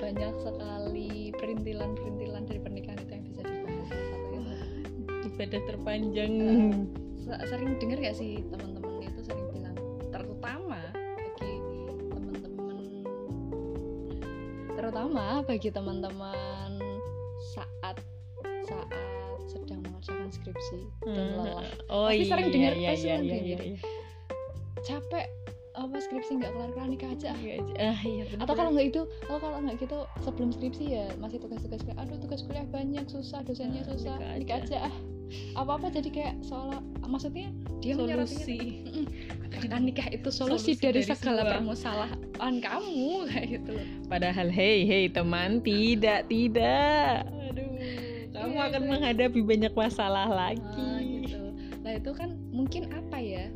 banyak 0.00 0.32
sekali 0.40 1.10
perintilan-perintilan 1.36 2.42
dari 2.48 2.60
pernikahan 2.60 2.98
itu 2.98 3.12
yang 3.12 3.24
bisa 3.28 3.40
dibahas 3.42 3.86
salah 3.86 4.06
satunya 4.08 4.56
ibadah 5.22 5.60
terpanjang. 5.68 6.32
Se- 7.22 7.42
sering 7.46 7.70
dengar 7.78 7.98
gak 8.00 8.16
sih 8.16 8.42
teman-teman 8.48 9.04
itu 9.04 9.20
sering 9.22 9.46
bilang 9.52 9.76
terutama 10.10 10.80
bagi 11.14 11.52
teman-teman 12.10 12.84
terutama 14.72 15.24
bagi 15.44 15.68
teman-teman 15.70 16.72
saat 17.54 17.96
skripsi 20.52 20.80
dan 21.02 21.16
Hmm, 21.16 21.32
lelah. 21.38 21.64
oh 21.88 22.06
Pasti 22.06 22.16
iya 22.18 22.28
sering 22.28 22.48
dengar, 22.50 22.72
iya 22.74 22.90
iya 22.92 22.94
iya 22.94 23.16
dengar. 23.18 23.60
iya 23.64 23.78
capek 24.82 25.26
apa 25.72 25.96
skripsi 25.98 26.32
nggak 26.36 26.52
kelar-kelar 26.52 26.84
nikah 26.86 27.10
aja. 27.10 27.32
Ah. 27.32 27.38
iya. 27.38 27.56
Ah 27.80 28.00
iya 28.04 28.22
bener 28.28 28.44
atau 28.44 28.52
kalau 28.52 28.70
nggak 28.70 28.86
itu 28.92 29.02
kalau 29.24 29.40
kalau 29.40 29.56
nggak 29.58 29.76
gitu 29.80 29.98
sebelum 30.20 30.50
skripsi 30.52 30.84
ya 30.86 31.04
masih 31.16 31.40
tugas-tugas 31.40 31.80
kuliah. 31.80 31.98
Aduh 31.98 32.18
tugas 32.20 32.40
kuliah 32.44 32.66
banyak 32.68 33.04
susah 33.08 33.40
dosennya 33.40 33.80
Ah, 33.82 33.88
susah 33.88 34.14
nikah 34.14 34.36
nikah 34.36 34.58
aja. 34.60 34.76
aja. 34.76 34.88
Ah 34.88 34.94
apa-apa 35.56 35.88
jadi 35.88 36.08
kayak 36.12 36.34
seolah 36.44 36.76
maksudnya 37.02 37.48
dia 37.80 37.96
solusi. 37.96 38.84
apakah 39.48 39.80
nikah 39.80 40.08
itu 40.12 40.28
solusi, 40.28 40.76
Solusi 40.76 40.80
dari, 40.80 41.00
dari 41.00 41.16
segala 41.16 41.40
permasalahan 41.46 42.20
kamu 42.60 43.00
kayak 43.32 43.46
gitu 43.56 43.74
padahal 44.12 44.48
hei 44.52 44.84
hei 44.84 45.08
teman 45.08 45.64
tidak 45.64 46.28
tidak 46.28 47.24
kamu 48.42 48.52
Iya, 48.52 48.64
akan 48.66 48.80
itu. 48.80 48.90
menghadapi 48.90 49.40
banyak 49.40 49.72
masalah 49.72 50.26
Ah, 50.26 50.34
lagi 50.50 50.90
gitu 51.22 51.42
nah 51.82 51.92
itu 51.94 52.10
kan 52.10 52.30
mungkin 52.50 52.82
apa 52.90 53.18
ya 53.18 53.46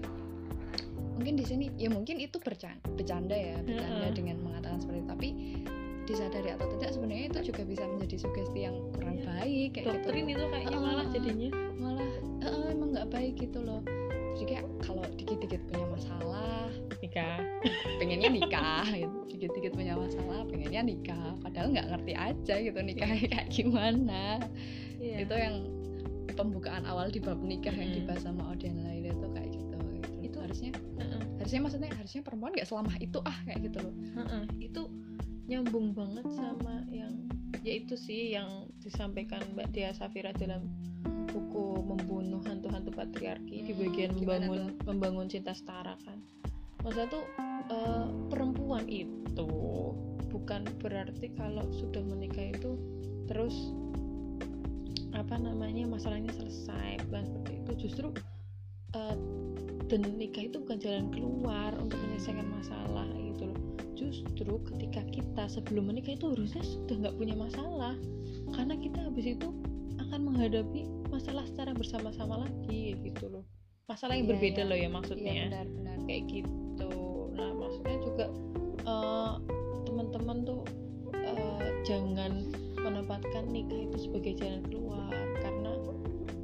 mungkin 1.16 1.34
di 1.34 1.44
sini 1.44 1.72
ya 1.74 1.88
mungkin 1.88 2.18
itu 2.18 2.36
bercanda, 2.38 2.82
bercanda 2.92 3.32
ya 3.32 3.56
bercanda 3.60 4.06
Heeh. 4.06 4.14
dengan 4.14 4.36
mengatakan 4.40 4.78
seperti 4.78 4.98
itu 4.98 5.08
tapi 5.08 5.28
disadari 6.06 6.50
atau 6.50 6.66
tidak 6.78 6.90
sebenarnya 6.92 7.24
itu 7.26 7.50
juga 7.50 7.62
bisa 7.66 7.82
menjadi 7.82 8.16
sugesti 8.20 8.60
yang 8.62 8.76
kurang 8.92 9.16
Iya. 9.16 9.26
baik 9.26 9.68
kayak 9.74 9.86
doktrin 9.90 10.24
gitu 10.24 10.38
itu 10.38 10.44
kayaknya 10.46 10.76
Ah, 10.76 10.82
malah 10.82 10.94
ah, 10.94 11.02
ah. 11.02 11.10
jadinya 11.10 11.48
malah 11.76 12.10
eh, 12.40 12.66
emang 12.70 12.88
nggak 12.94 13.08
baik 13.10 13.34
gitu 13.36 13.58
loh 13.60 13.80
jadi 14.36 14.44
kayak 14.52 14.66
kalau 14.84 15.04
dikit-dikit 15.16 15.62
punya 15.66 15.86
masalah 15.88 16.68
nikah 17.00 17.40
pengennya 17.96 18.28
nikah 18.28 18.84
gitu 19.00 19.16
dikit-dikit 19.32 19.72
punya 19.72 19.96
masalah 19.96 20.44
pengennya 20.44 20.80
nikah 20.82 21.32
padahal 21.40 21.72
nggak 21.72 21.88
ngerti 21.92 22.12
aja 22.12 22.54
gitu 22.60 22.78
nikah 22.80 23.08
kayak 23.08 23.48
gimana 23.48 24.40
Iya. 24.96 25.28
itu 25.28 25.34
yang 25.36 25.56
pembukaan 26.32 26.84
awal 26.88 27.08
di 27.08 27.20
bab 27.20 27.36
nikah 27.40 27.72
yang 27.72 27.92
Mm-mm. 27.92 28.00
dibahas 28.08 28.24
sama 28.24 28.48
Auden 28.48 28.80
Laila 28.80 29.12
itu 29.12 29.28
kayak 29.32 29.50
gitu, 29.52 29.76
gitu. 29.76 30.10
Itu- 30.24 30.40
harusnya 30.40 30.70
Heeh, 31.00 31.20
harusnya 31.36 31.60
maksudnya 31.60 31.90
harusnya 31.92 32.20
perempuan 32.24 32.52
nggak 32.56 32.68
selama 32.68 32.92
itu 32.96 33.18
ah 33.24 33.38
kayak 33.44 33.60
gitu 33.68 33.78
loh 33.84 33.94
heeh. 34.16 34.42
itu 34.60 34.82
nyambung 35.46 35.92
banget 35.92 36.26
sama 36.32 36.80
yang 36.88 37.12
yaitu 37.62 37.94
sih 37.94 38.34
yang 38.34 38.66
disampaikan 38.80 39.40
Mbak 39.52 39.68
Dia 39.72 39.90
Safira 39.92 40.32
dalam 40.32 40.64
buku 41.26 41.82
membunuh 41.82 42.40
hantu-hantu 42.46 42.90
patriarki 42.94 43.66
di 43.66 43.72
Hmm, 43.74 43.82
bagian 43.86 44.10
gimana 44.16 44.44
membangun 44.46 44.64
membangun 44.86 45.26
cinta 45.28 45.52
setara 45.52 45.98
kan? 46.06 46.18
Maksudnya 46.86 47.08
tuh 47.10 47.24
eh, 47.70 48.06
perempuan 48.30 48.84
itu 48.86 49.50
bukan 50.30 50.62
berarti 50.78 51.32
kalau 51.34 51.66
sudah 51.74 52.02
menikah 52.06 52.54
itu 52.54 52.78
terus 53.26 53.74
apa 55.16 55.40
namanya 55.40 55.88
masalahnya 55.88 56.30
selesai 56.36 57.02
bukan 57.08 57.24
seperti 57.26 57.52
itu. 57.64 57.72
Justru 57.88 58.08
eh, 58.94 59.16
dan 59.86 60.02
nikah 60.18 60.50
itu 60.50 60.58
bukan 60.62 60.78
jalan 60.82 61.06
keluar 61.14 61.70
untuk 61.78 61.98
menyelesaikan 62.02 62.46
masalah 62.50 63.06
gitu 63.18 63.50
loh. 63.50 63.60
Justru 63.96 64.52
ketika 64.74 65.02
kita 65.08 65.44
sebelum 65.46 65.90
menikah 65.90 66.18
itu 66.18 66.34
harusnya 66.34 66.62
sudah 66.62 67.06
nggak 67.06 67.16
punya 67.16 67.34
masalah. 67.38 67.94
Karena 68.54 68.74
kita 68.78 68.98
habis 69.06 69.26
itu 69.38 69.48
akan 69.98 70.20
menghadapi 70.32 70.86
masalah 71.16 71.44
secara 71.48 71.72
bersama-sama 71.72 72.44
lagi 72.44 72.92
gitu 73.00 73.32
loh. 73.32 73.44
Masalah 73.88 74.20
yang 74.20 74.28
Iya, 74.28 74.32
berbeda 74.36 74.62
iya. 74.62 74.68
loh 74.68 74.78
ya 74.78 74.88
maksudnya. 74.92 75.32
Iya 75.32 75.44
benar-benar 75.48 75.98
kayak 76.04 76.24
gitu. 76.28 76.90
Nah 77.32 77.50
maksudnya 77.56 77.96
juga 78.04 78.26
eh, 78.84 79.32
teman-teman 79.88 80.38
tuh 80.44 80.62
eh, 81.16 81.68
jangan 81.88 82.32
menempatkan 82.76 83.48
nikah 83.48 83.80
itu 83.88 83.96
sebagai 84.10 84.36
jalan 84.36 84.60
keluar. 84.68 85.16
Karena 85.40 85.72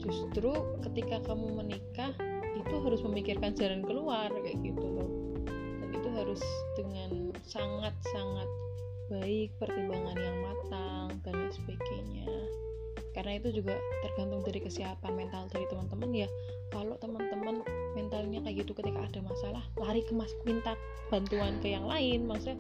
justru 0.01 0.51
ketika 0.89 1.21
kamu 1.29 1.47
menikah 1.61 2.13
itu 2.57 2.75
harus 2.81 3.01
memikirkan 3.05 3.53
jalan 3.53 3.85
keluar 3.85 4.33
kayak 4.33 4.57
gitu 4.65 4.87
loh. 4.89 5.11
Dan 5.45 5.89
itu 5.93 6.09
harus 6.17 6.43
dengan 6.81 7.37
sangat-sangat 7.45 8.49
baik 9.13 9.53
pertimbangan 9.61 10.17
yang 10.17 10.39
matang 10.41 11.21
dan 11.21 11.53
sebagainya 11.53 12.25
karena 13.13 13.39
itu 13.39 13.63
juga 13.63 13.77
tergantung 14.05 14.43
dari 14.45 14.61
kesiapan 14.65 15.13
mental 15.13 15.49
dari 15.53 15.65
teman-teman 15.69 16.11
ya. 16.13 16.29
Kalau 16.73 16.97
teman-teman 17.01 17.61
mentalnya 17.93 18.41
kayak 18.45 18.65
gitu 18.65 18.73
ketika 18.73 19.05
ada 19.05 19.21
masalah 19.21 19.63
lari 19.77 20.01
ke 20.05 20.13
mas 20.17 20.33
minta 20.49 20.73
bantuan 21.13 21.61
ke 21.61 21.77
yang 21.77 21.85
lain 21.85 22.25
maksudnya 22.25 22.57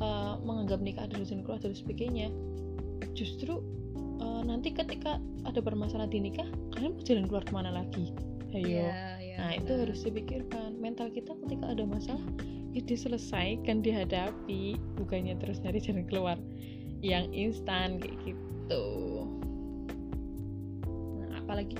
eh, 0.00 0.34
menganggap 0.44 0.80
nikah 0.84 1.08
ada 1.08 1.16
keluar 1.24 1.60
dan 1.60 1.72
sebagainya 1.72 2.28
justru 3.16 3.64
eh, 4.20 4.42
nanti 4.44 4.76
ketika 4.76 5.16
ada 5.48 5.60
bermasalah 5.64 6.08
di 6.08 6.20
nikah 6.20 6.46
kalian 6.76 6.92
mau 6.96 7.04
jalan 7.04 7.24
keluar 7.28 7.44
ke 7.44 7.52
mana 7.56 7.70
lagi? 7.72 8.12
Ayo. 8.54 8.86
Iya, 8.86 9.18
iya, 9.18 9.36
nah 9.40 9.50
itu 9.58 9.66
benar. 9.66 9.82
harus 9.88 10.00
dipikirkan. 10.06 10.78
Mental 10.78 11.10
kita 11.10 11.34
ketika 11.42 11.74
ada 11.74 11.82
masalah 11.82 12.22
ya 12.74 12.82
diselesaikan 12.82 13.86
dihadapi 13.86 14.78
bukannya 14.98 15.38
terus 15.38 15.62
nyari 15.62 15.78
jalan 15.78 16.04
keluar 16.10 16.38
yang 17.06 17.30
instan 17.30 18.02
kayak 18.02 18.18
gitu 18.26 18.82
apalagi 21.54 21.78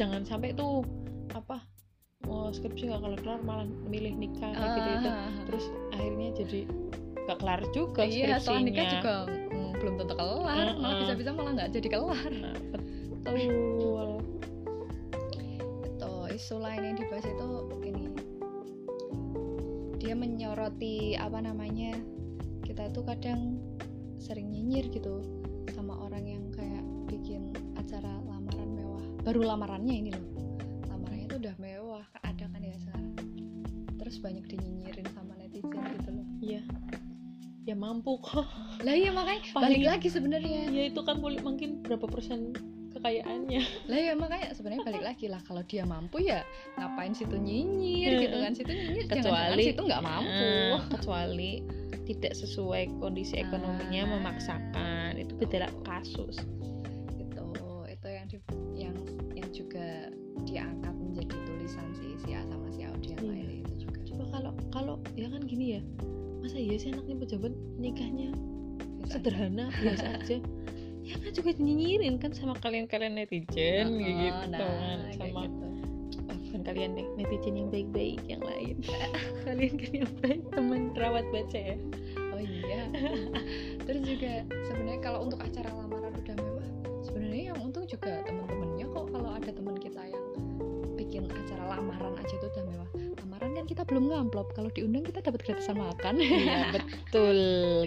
jangan 0.00 0.24
sampai 0.24 0.56
tuh 0.56 0.80
apa 1.36 1.60
mau 2.24 2.48
skripsi 2.48 2.88
nggak 2.88 3.04
kelar 3.04 3.20
kelar 3.20 3.40
malah 3.44 3.68
milih 3.84 4.16
nikah 4.16 4.48
kayak 4.56 4.72
gitu 4.72 4.88
gitu 4.96 5.10
terus 5.44 5.64
akhirnya 5.92 6.28
jadi 6.40 6.60
nggak 7.28 7.38
kelar 7.44 7.60
juga 7.76 8.02
iya 8.08 8.40
soal 8.40 8.64
nikah 8.64 8.88
skripsinya. 8.88 8.96
juga 8.96 9.14
mm, 9.28 9.70
belum 9.76 9.94
tentu 10.00 10.14
kelar. 10.16 10.66
Malah 10.72 10.72
Heeh. 10.80 11.00
bisa-bisa 11.04 11.30
malah 11.36 11.52
nggak 11.56 11.70
jadi 11.72 11.88
kelar. 11.92 12.32
Nah, 12.32 12.56
betul. 13.12 14.08
Itu 15.84 16.12
isu 16.32 16.56
lain 16.64 16.80
yang 16.80 16.96
dibahas 16.96 17.26
itu 17.28 17.48
ini. 17.84 18.04
Dia 20.00 20.14
menyoroti 20.16 21.20
apa 21.20 21.44
namanya 21.44 21.92
kita 22.64 22.88
tuh 22.92 23.04
kadang 23.04 23.60
sering 24.16 24.48
nyinyir 24.48 24.88
gitu 24.92 25.39
baru 29.20 29.40
lamarannya 29.44 29.94
ini 29.96 30.10
loh. 30.12 30.26
Lamarannya 30.88 31.26
tuh 31.28 31.38
udah 31.38 31.54
mewah 31.56 32.04
kan 32.10 32.22
ada 32.26 32.44
kan 32.46 32.60
ya 32.60 32.76
sekarang. 32.78 33.12
Terus 33.96 34.16
banyak 34.18 34.44
dinyinyirin 34.46 35.06
sama 35.12 35.36
netizen 35.36 35.82
gitu 35.98 36.10
loh. 36.10 36.26
Iya. 36.40 36.62
Ya 37.64 37.74
mampu 37.76 38.16
kok. 38.18 38.48
Lah 38.80 38.94
iya 38.96 39.12
makanya 39.12 39.44
Paling- 39.52 39.62
balik 39.76 39.82
lagi 39.86 40.08
sebenarnya. 40.08 40.72
Ya 40.72 40.82
itu 40.88 41.00
kan 41.04 41.20
boleh 41.20 41.38
mungkin 41.40 41.84
berapa 41.84 42.08
persen 42.08 42.56
kekayaannya. 42.90 43.60
Lah 43.86 43.98
ya 44.00 44.12
makanya 44.16 44.56
sebenarnya 44.56 44.82
balik 44.82 45.04
lagi 45.04 45.26
lah. 45.28 45.40
Kalau 45.44 45.62
dia 45.62 45.84
mampu 45.84 46.24
ya 46.24 46.40
ngapain 46.74 47.12
situ 47.12 47.36
nyinyir 47.36 48.18
gitu 48.18 48.36
kan? 48.40 48.52
Situ 48.56 48.72
nyinyir 48.72 49.04
Kecuali- 49.06 49.66
situ 49.68 49.80
nggak 49.84 50.02
mampu. 50.02 50.48
Eh, 50.48 50.80
kecuali 50.88 51.52
tidak 52.08 52.34
sesuai 52.34 52.98
kondisi 52.98 53.38
ekonominya 53.38 54.02
Ah. 54.02 54.10
memaksakan. 54.18 55.10
Itu 55.20 55.36
beda 55.38 55.68
kasus 55.84 56.40
diangkat 60.42 60.94
menjadi 60.94 61.34
tulisan 61.44 61.86
si 61.94 62.06
si 62.18 62.30
A 62.32 62.42
sama 62.44 62.66
si 62.70 62.82
Audi 62.82 63.12
yang 63.12 63.20
Iya. 63.20 63.32
lain 63.44 63.60
itu 63.60 63.74
juga. 63.84 63.98
Coba 64.04 64.24
kalau 64.30 64.52
kalau 64.70 64.94
ya 65.14 65.28
kan 65.28 65.42
gini 65.44 65.78
ya 65.78 65.82
masa 66.40 66.56
iya 66.56 66.76
sih 66.76 66.88
anaknya 66.90 67.16
pejabat 67.18 67.52
nikahnya? 67.76 68.30
Biasa 68.98 69.12
sederhana 69.12 69.64
biasa 69.74 70.06
aja. 70.18 70.36
Ya 71.00 71.16
kan 71.16 71.30
juga 71.32 71.50
nyinyirin 71.56 72.16
kan 72.16 72.30
sama 72.30 72.54
kalian-kalian 72.56 73.16
netizen 73.16 73.86
Oh, 73.88 73.98
gitu 73.98 74.46
nah, 74.48 74.60
kan 74.60 74.98
sama 75.16 75.42
gitu. 75.44 75.66
ah, 76.28 76.36
bukan 76.46 76.60
kalian 76.62 76.90
deh 76.94 77.06
netizen 77.16 77.54
yang 77.56 77.68
baik-baik 77.68 78.20
yang 78.24 78.42
lain. 78.42 78.76
Kalian 79.44 79.74
kan 79.76 79.92
yang 79.96 80.12
baik 80.20 80.40
teman 80.50 80.82
rawat 80.94 81.24
baca 81.28 81.58
ya. 81.58 81.76
Oh 82.30 82.40
iya. 82.40 82.82
Terus 83.88 84.02
juga 84.06 84.32
sebenarnya 84.64 85.00
kalau 85.00 85.26
untuk 85.26 85.40
acara 85.40 85.68
lamaran 85.72 85.99
kita 93.70 93.86
belum 93.86 94.10
ngamplop. 94.10 94.50
Kalau 94.58 94.66
diundang 94.74 95.06
kita 95.06 95.22
dapat 95.22 95.46
gratisan 95.46 95.78
makan. 95.78 96.18
Iya 96.18 96.68
betul. 96.74 97.38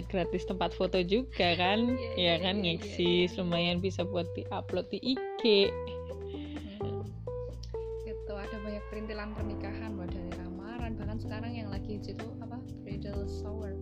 Gratis 0.08 0.48
tempat 0.48 0.72
foto 0.72 0.96
juga 1.04 1.52
kan. 1.60 1.92
Iya, 2.16 2.40
ya 2.40 2.44
kan 2.44 2.64
iya, 2.64 2.72
iya, 2.72 2.80
ngeksis 2.80 3.36
iya. 3.36 3.38
lumayan 3.44 3.84
bisa 3.84 4.00
buat 4.08 4.24
diupload 4.32 4.88
di 4.88 4.98
IG 5.12 5.68
gitu 8.24 8.32
ada 8.40 8.56
banyak 8.64 8.80
perintilan 8.88 9.36
pernikahan. 9.36 9.92
Mulai 9.92 10.08
dari 10.16 10.32
lamaran. 10.40 10.96
Bahkan 10.96 11.18
sekarang 11.20 11.52
yang 11.52 11.68
lagi 11.68 12.00
hits 12.00 12.08
itu 12.08 12.24
apa? 12.40 12.56
Bridal 12.80 13.28
shower. 13.28 13.76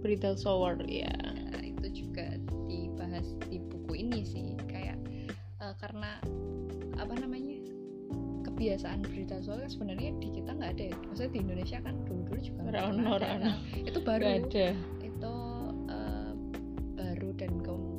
Bridal 0.00 0.34
shower 0.40 0.80
ya 0.88 1.12
Nah, 1.52 1.60
itu 1.60 2.04
juga 2.04 2.40
dibahas 2.64 3.28
di 3.52 3.60
buku 3.60 3.92
ini 4.08 4.24
sih. 4.24 4.56
Kayak 4.72 4.96
eh, 5.60 5.74
karena 5.76 6.16
apa 6.96 7.12
namanya 7.20 7.53
kebiasaan 8.64 9.04
shower 9.44 9.60
kan 9.60 9.68
sebenarnya 9.68 10.10
di 10.16 10.28
kita 10.32 10.50
nggak 10.50 10.70
ada 10.72 10.84
ya 10.88 10.94
maksudnya 11.04 11.30
di 11.30 11.40
Indonesia 11.44 11.78
kan 11.80 11.94
dulu 12.02 12.20
dulu 12.24 12.38
juga 12.40 12.60
Rano, 12.72 13.04
ada. 13.12 13.26
rano. 13.28 13.44
Nah, 13.44 13.56
itu 13.76 13.98
baru 14.00 14.24
Gak 14.24 14.40
ada 14.40 14.66
itu 15.04 15.34
eh, 15.86 16.32
baru 16.96 17.28
dan 17.36 17.52
ke- 17.60 17.92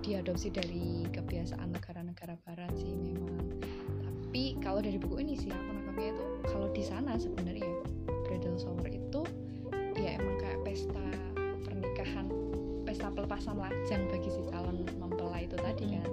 diadopsi 0.00 0.48
dari 0.50 0.86
kebiasaan 1.06 1.70
negara-negara 1.70 2.34
barat 2.42 2.72
sih 2.74 2.90
memang 2.90 3.62
tapi 4.02 4.58
kalau 4.58 4.80
dari 4.80 4.98
buku 4.98 5.20
ini 5.20 5.36
sih 5.36 5.46
aku 5.46 5.70
nangkapnya 5.70 6.10
itu 6.10 6.24
kalau 6.48 6.68
di 6.72 6.82
sana 6.82 7.14
sebenarnya 7.14 7.70
bridal 8.26 8.56
shower 8.56 8.88
itu 8.88 9.22
ya 9.94 10.18
emang 10.18 10.36
kayak 10.38 10.58
pesta 10.64 11.06
pernikahan 11.62 12.26
pesta 12.82 13.06
pelepasan 13.08 13.54
lajang 13.54 14.02
bagi 14.08 14.26
si 14.26 14.42
calon 14.48 14.82
mempelai 14.98 15.46
itu 15.46 15.54
tadi 15.54 15.84
Mm. 15.86 15.92
kan 15.94 16.10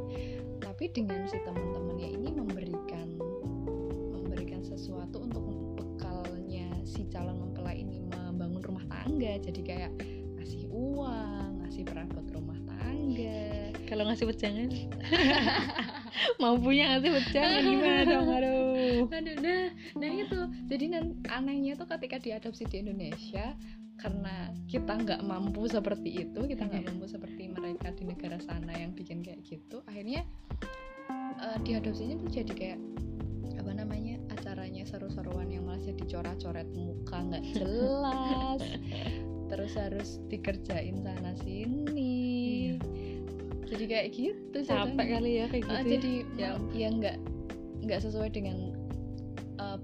tapi 0.59 0.91
dengan 0.91 1.25
si 1.25 1.39
teman-temannya 1.41 2.09
tangga 9.07 9.39
jadi 9.39 9.61
kayak 9.63 9.91
ngasih 10.35 10.67
uang 10.67 11.63
ngasih 11.63 11.83
perabot 11.87 12.27
rumah 12.35 12.59
tangga. 12.67 13.71
Kalau 13.87 14.03
ngasih 14.03 14.27
wejangan 14.27 14.67
mampunya 16.43 16.91
ngasih 16.91 17.11
wejangan 17.15 17.61
gimana 17.63 18.01
dong? 18.03 18.27
Aduh. 18.27 19.07
Aduh, 19.07 19.35
nah, 19.39 19.71
nah 19.95 20.09
itu. 20.11 20.39
Jadi 20.67 20.85
nan- 20.91 21.23
anehnya 21.31 21.79
tuh 21.79 21.87
ketika 21.95 22.19
diadopsi 22.19 22.67
di 22.67 22.83
Indonesia 22.83 23.55
karena 23.95 24.51
kita 24.67 24.93
nggak 24.93 25.21
mampu 25.23 25.65
seperti 25.65 26.27
itu 26.27 26.45
kita 26.45 26.69
nggak 26.69 26.85
mampu 26.85 27.09
seperti 27.09 27.49
mereka 27.49 27.89
di 27.97 28.05
negara 28.05 28.37
sana 28.37 28.69
yang 28.77 28.93
bikin 28.93 29.25
kayak 29.25 29.41
gitu 29.41 29.81
akhirnya 29.89 30.21
eh, 31.41 31.57
diadopsinya 31.65 32.21
tuh 32.21 32.29
jadi 32.29 32.53
kayak 32.53 32.79
seru-seruan 34.87 35.47
yang 35.47 35.63
malah 35.63 35.79
jadi 35.79 36.03
coret-coret 36.07 36.67
muka 36.71 37.17
nggak 37.21 37.43
jelas. 37.53 38.61
Terus 39.49 39.71
harus 39.75 40.09
dikerjain 40.25 40.99
sana 40.99 41.31
sini. 41.37 42.75
Jadi 43.63 43.83
kayak 43.85 44.07
gitu 44.09 44.57
Iya. 44.57 44.87
capek 44.87 45.05
kali 45.09 45.31
ya 45.33 45.45
kayak 45.45 45.61
gitu 45.61 45.71
Ah, 45.71 45.79
ya. 45.79 45.87
jadi 45.89 46.11
Ya 46.35 46.49
ya 46.73 46.87
nggak 46.89 47.17
nggak 47.83 47.99
sesuai 48.01 48.29
dengan 48.29 48.57
eh, 49.57 49.79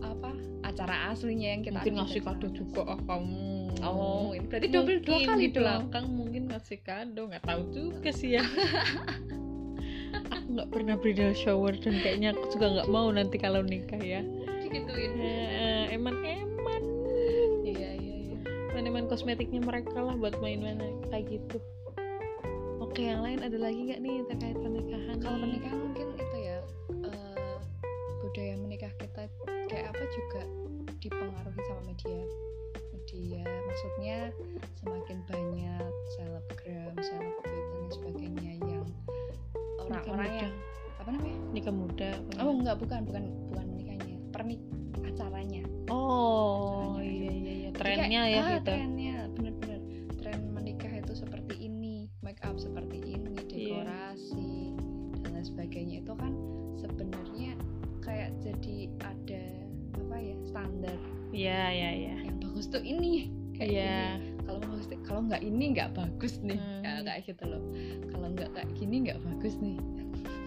apa 0.00 0.30
acara 0.62 1.10
aslinya 1.10 1.48
yang 1.50 1.62
kita 1.62 1.78
mungkin 1.78 1.94
ngasih 1.98 2.20
kado 2.20 2.48
juga 2.50 2.80
oh 2.88 3.00
kamu. 3.00 3.46
Oh 3.80 4.30
ini 4.30 4.44
berarti 4.44 4.68
double 4.68 5.00
dua 5.00 5.18
kali 5.24 5.40
di 5.40 5.48
dong. 5.48 5.56
belakang 5.58 6.06
mungkin 6.08 6.42
ngasih 6.48 6.78
kado 6.80 7.22
nggak 7.26 7.42
tahu 7.42 7.62
juga 7.70 8.10
sih 8.10 8.36
ya 8.36 8.44
aku 10.28 10.46
nggak 10.58 10.70
pernah 10.70 10.94
bridal 11.00 11.32
shower 11.32 11.72
dan 11.80 11.94
kayaknya 12.04 12.36
aku 12.36 12.44
juga 12.58 12.66
nggak 12.80 12.88
mau 12.92 13.08
nanti 13.08 13.36
kalau 13.40 13.64
nikah 13.64 14.00
ya. 14.00 14.20
Gituin 14.70 15.12
Eh, 15.18 15.84
eman 15.96 16.14
eman 16.22 16.82
iya 17.66 17.90
iya 17.96 18.14
iya. 18.30 18.38
Eman 18.70 18.84
eman 18.86 19.04
kosmetiknya 19.10 19.64
mereka 19.64 19.98
lah 19.98 20.14
buat 20.14 20.36
main-main 20.38 20.78
kayak 21.10 21.26
gitu. 21.26 21.58
Oke 22.78 23.06
yang 23.06 23.22
lain 23.22 23.40
ada 23.42 23.58
lagi 23.58 23.80
nggak 23.90 24.00
nih 24.02 24.14
terkait 24.30 24.56
pernikahan? 24.58 25.16
Kalau 25.18 25.38
pernikahan 25.38 25.78
mungkin 25.78 26.06
itu 26.18 26.36
ya 26.38 26.58
eh, 27.06 27.56
budaya 28.22 28.54
menikah 28.58 28.92
kita 28.98 29.26
kayak 29.70 29.94
apa 29.94 30.04
juga 30.10 30.42
nikah 41.60 41.76
muda 41.76 42.08
apa 42.16 42.40
Oh 42.40 42.52
enggak 42.56 42.76
bukan 42.80 43.00
bukan 43.04 43.22
bukan 43.52 43.64
menikahnya 43.76 44.16
pernik 44.32 44.60
acaranya. 45.04 45.62
Oh 45.92 46.96
Acaranya. 46.96 47.04
iya 47.04 47.32
iya 47.36 47.52
iya 47.52 47.70
trennya 47.76 48.20
kayak, 48.24 48.32
ya 48.32 48.40
ah, 48.40 48.48
gitu. 48.48 48.64
trennya 48.72 49.16
bener-bener 49.36 49.80
tren 50.16 50.40
menikah 50.56 50.92
itu 50.96 51.12
seperti 51.12 51.54
ini 51.60 52.08
make 52.24 52.40
up 52.40 52.56
seperti 52.56 52.96
ini 53.04 53.36
Iya. 53.36 53.44
dekorasi 53.52 54.52
dan 55.20 55.30
lain 55.36 55.44
sebagainya. 55.44 55.96
Itu 56.00 56.12
kan 56.16 56.32
sebenarnya 56.80 57.52
kayak 58.00 58.30
jadi 58.40 58.76
ada 59.04 59.44
apa 60.00 60.16
ya 60.16 60.36
standar 60.48 60.96
iya 61.36 61.68
iya 61.68 61.90
iya. 61.92 62.14
yang 62.24 62.40
bagus 62.40 62.72
tuh 62.72 62.80
ini 62.80 63.28
kayak 63.52 63.68
iya. 63.68 64.16
kalau 64.48 64.64
bagus 64.64 64.88
kalau 65.04 65.20
nggak 65.28 65.44
ini 65.44 65.76
nggak 65.76 65.92
bagus 65.92 66.40
nih. 66.40 66.56
Hmm. 66.56 66.80
ya, 66.80 67.04
kayak 67.04 67.20
gitu 67.28 67.44
loh. 67.44 67.62
Kalau 68.08 68.26
nggak 68.32 68.48
kayak 68.56 68.70
gini 68.72 68.96
nggak 69.04 69.20
bagus 69.20 69.60
nih 69.60 69.76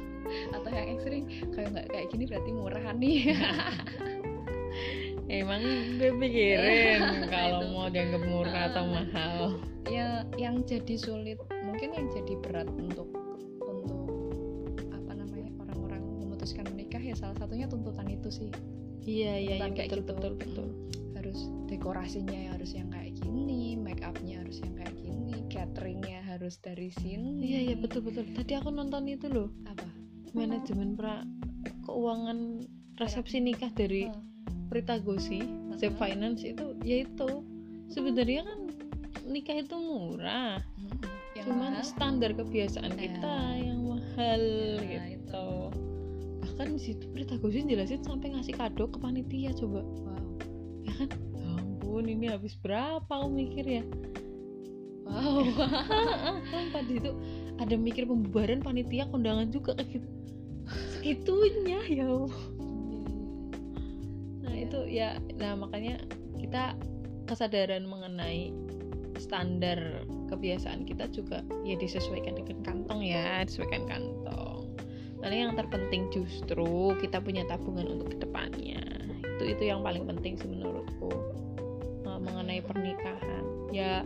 atau 0.52 0.70
yang 0.70 0.88
ekstrim. 0.92 1.24
Kayak 1.52 1.68
nggak 1.72 1.88
kayak 1.90 2.08
gini 2.10 2.24
berarti 2.26 2.52
murah 2.52 2.86
nih. 2.94 3.20
Emang 5.24 5.64
gue 5.98 6.12
pikirin 6.14 7.00
Nah, 7.00 7.26
kalau 7.28 7.64
itu. 7.64 7.72
mau 7.72 7.88
dianggap 7.88 8.24
murah 8.24 8.64
atau 8.70 8.84
Ah. 8.84 8.92
mahal. 8.92 9.38
Ya 9.88 10.08
yang 10.36 10.64
jadi 10.64 10.96
sulit 10.96 11.40
mungkin 11.62 11.92
yang 11.92 12.08
jadi 12.10 12.34
berat 12.40 12.68
untuk 12.70 13.08
untuk 13.62 14.04
apa 14.92 15.12
namanya 15.14 15.52
orang-orang 15.58 16.02
memutuskan 16.20 16.68
menikah 16.70 17.00
ya 17.00 17.14
salah 17.14 17.36
satunya 17.36 17.66
tuntutan 17.66 18.08
itu 18.08 18.30
sih. 18.30 18.50
Iya 19.04 19.34
iya 19.34 19.34
iya 19.36 19.48
Tuntutan 19.60 19.72
kayak 19.74 19.90
betul 19.90 20.00
gitu. 20.00 20.12
betul 20.14 20.34
betul. 20.38 20.68
Hmm, 20.68 21.16
harus 21.16 21.40
dekorasinya 21.68 22.36
ya 22.38 22.50
harus 22.52 22.72
yang 22.74 22.90
kayak 22.90 23.12
gini 23.16 23.62
make 23.76 24.04
upnya 24.04 24.44
harus 24.44 24.60
yang 24.60 24.76
kayak 24.76 24.94
gini 24.94 25.34
cateringnya 25.48 26.20
harus 26.26 26.56
dari 26.58 26.92
sini. 26.94 27.40
Iya 27.42 27.60
iya 27.64 27.76
betul 27.76 28.04
betul. 28.04 28.28
Tadi 28.30 28.54
aku 28.54 28.70
nonton 28.70 29.08
itu 29.08 29.28
loh. 29.28 29.48
Apa 29.66 29.88
manajemen 30.34 30.94
pra. 30.94 31.24
Keuangan 31.84 32.64
resepsi 32.98 33.40
nikah 33.40 33.70
dari 33.72 34.08
Hmm. 34.08 34.22
Prita 34.68 34.98
Gosi 34.98 35.42
Zep 35.78 35.94
Hmm. 35.94 36.02
Finance 36.02 36.42
itu 36.44 36.74
yaitu 36.82 37.46
sebenarnya 37.88 38.42
kan 38.44 38.60
nikah 39.24 39.58
itu 39.58 39.76
murah. 39.76 40.60
Hmm, 40.76 40.98
yang 41.34 41.46
cuman 41.48 41.72
mahal. 41.74 41.86
standar 41.86 42.32
kebiasaan 42.34 42.90
Nah. 42.90 43.00
kita 43.00 43.36
yang 43.56 43.80
mahal 43.84 44.42
Nah, 44.82 45.06
gitu. 45.08 45.48
Bahkan 46.44 46.68
di 46.70 46.82
situ 46.82 47.04
Prita 47.10 47.38
Gosi 47.38 47.64
jelasin 47.64 48.02
sampai 48.02 48.34
ngasih 48.34 48.54
kado 48.54 48.86
ke 48.88 48.98
panitia 48.98 49.54
coba. 49.54 49.82
Wow. 49.82 50.22
Ya 50.84 50.94
kan? 50.98 51.10
Ya 51.34 51.48
ampun 51.56 52.06
ini 52.06 52.26
habis 52.28 52.54
berapa 52.56 53.06
aku 53.08 53.30
mikir 53.30 53.66
ya? 53.66 53.84
Wow. 55.04 55.46
Tanpa 56.54 56.80
di 56.84 56.98
situ 56.98 57.12
ada 57.56 57.76
mikir 57.76 58.04
pembubaran 58.04 58.60
panitia 58.60 59.06
kondangan 59.08 59.50
juga 59.50 59.78
kayak 59.78 59.90
gitu 59.94 60.08
segitunya 61.04 61.84
ya 61.92 62.08
nah 64.40 64.56
itu 64.56 64.80
ya. 64.88 65.20
Nah 65.36 65.60
makanya 65.60 66.00
kita 66.40 66.80
kesadaran 67.28 67.84
mengenai 67.84 68.56
standar 69.20 70.08
kebiasaan 70.32 70.88
kita 70.88 71.12
juga 71.12 71.44
ya 71.68 71.76
disesuaikan 71.76 72.40
dengan 72.40 72.64
kantong 72.64 73.04
ya 73.04 73.44
disesuaikan 73.44 73.84
kantong. 73.84 74.72
Lalu 75.20 75.36
yang 75.44 75.60
terpenting 75.60 76.08
justru 76.08 76.96
kita 77.04 77.20
punya 77.20 77.44
tabungan 77.52 78.00
untuk 78.00 78.16
ke 78.16 78.24
depannya. 78.24 78.80
Itu 79.36 79.44
itu 79.44 79.64
yang 79.68 79.84
paling 79.84 80.08
penting 80.08 80.40
sih 80.40 80.48
menurutku 80.48 81.12
Uh, 82.04 82.20
mengenai 82.20 82.60
pernikahan. 82.60 83.44
Ya 83.72 84.04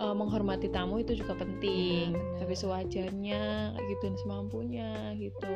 uh, 0.00 0.16
menghormati 0.16 0.72
tamu 0.72 1.04
itu 1.04 1.14
juga 1.14 1.36
penting. 1.36 2.16
Benar. 2.16 2.38
tapi 2.42 2.54
sewajarnya 2.56 3.42
kayak 3.76 3.86
gitu 3.92 4.02
dan 4.10 4.16
semampunya 4.18 4.90
gitu. 5.20 5.54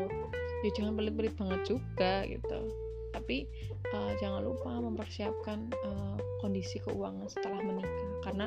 Ya 0.62 0.70
jangan 0.76 0.92
pelit-pelit 0.94 1.34
banget 1.34 1.60
juga 1.66 2.12
gitu. 2.28 2.60
Tapi 3.10 3.48
uh, 3.90 4.12
jangan 4.20 4.44
lupa 4.44 4.70
mempersiapkan 4.78 5.72
uh, 5.82 6.16
kondisi 6.44 6.78
keuangan 6.84 7.26
setelah 7.26 7.58
menikah. 7.64 8.12
Karena 8.22 8.46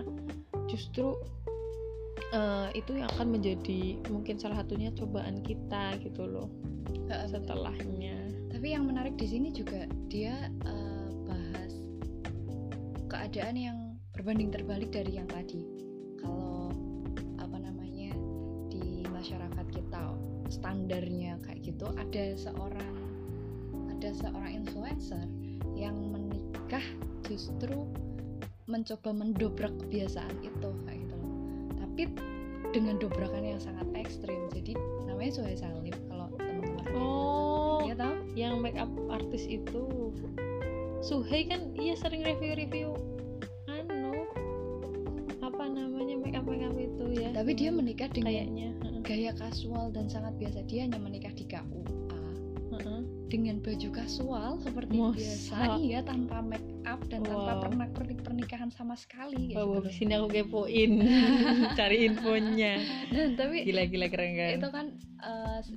justru 0.70 1.18
uh, 2.32 2.70
itu 2.78 2.96
yang 2.96 3.10
akan 3.18 3.34
menjadi 3.34 3.98
mungkin 4.14 4.38
salah 4.38 4.64
satunya 4.64 4.94
cobaan 4.94 5.42
kita 5.42 5.98
gitu 6.00 6.24
loh 6.24 6.48
setelahnya. 7.08 8.16
Tapi 8.52 8.74
yang 8.76 8.88
menarik 8.88 9.16
di 9.20 9.28
sini 9.28 9.52
juga 9.52 9.88
dia 10.12 10.52
eh, 10.66 11.08
bahas 11.24 11.74
keadaan 13.08 13.56
yang 13.56 13.78
berbanding 14.12 14.52
terbalik 14.52 14.92
dari 14.92 15.16
yang 15.16 15.28
tadi 15.30 15.87
kalau 16.20 16.74
apa 17.38 17.58
namanya 17.58 18.14
di 18.72 19.06
masyarakat 19.10 19.66
kita 19.72 20.16
standarnya 20.48 21.36
kayak 21.44 21.60
gitu 21.64 21.88
ada 21.96 22.36
seorang 22.40 22.96
ada 23.98 24.10
seorang 24.14 24.64
influencer 24.64 25.26
yang 25.74 25.98
menikah 26.14 26.84
justru 27.26 27.86
mencoba 28.68 29.16
mendobrak 29.16 29.72
kebiasaan 29.88 30.36
itu 30.44 30.70
kayak 30.86 31.00
gitu 31.08 31.16
loh. 31.16 31.34
Tapi 31.80 32.04
dengan 32.76 33.00
dobrakan 33.00 33.44
yang 33.48 33.62
sangat 33.64 33.88
ekstrim 33.96 34.52
jadi 34.52 34.76
namanya 35.08 35.40
Suhai 35.40 35.56
Salif 35.56 35.96
kalau 36.12 36.28
teman-teman 36.36 36.86
oh 36.94 37.80
ya 37.88 37.96
tahu 37.96 38.16
yang 38.36 38.60
make 38.60 38.76
up 38.76 38.92
artis 39.08 39.48
itu. 39.48 40.12
Suhei 41.00 41.48
kan 41.48 41.74
iya 41.78 41.96
sering 41.96 42.26
review-review 42.26 42.94
tapi 47.48 47.64
dia 47.64 47.72
Cuman 47.72 47.80
menikah 47.80 48.12
dengan 48.12 48.28
kayaknya 48.28 48.68
gaya 49.08 49.32
kasual 49.32 49.88
dan 49.96 50.12
sangat 50.12 50.36
biasa 50.36 50.68
dia 50.68 50.84
hanya 50.84 51.00
menikah 51.00 51.32
di 51.32 51.48
KUA 51.48 52.20
heeh. 52.76 53.02
dengan 53.32 53.64
baju 53.64 53.90
kasual 53.96 54.60
seperti 54.60 55.00
Masa? 55.00 55.16
biasa 55.16 55.56
iya 55.80 56.04
tanpa 56.04 56.44
make 56.44 56.68
up 56.84 57.00
dan 57.08 57.24
tanpa 57.24 57.56
Wow. 57.56 57.62
pernak 57.64 57.90
pernik 57.96 58.20
pernikahan 58.20 58.68
sama 58.68 59.00
sekali 59.00 59.56
kayak 59.56 59.64
Wow, 59.64 59.80
gitu 59.80 59.90
sini 59.96 60.20
aku 60.20 60.28
kepoin 60.28 60.92
cari 61.80 61.98
infonya 62.04 62.84
Nah, 63.16 63.32
tapi 63.40 63.64
gila 63.64 63.88
gila 63.88 64.08
keren 64.12 64.32
kan 64.36 64.52
itu 64.52 64.68
kan 64.68 64.86
s- 65.64 65.72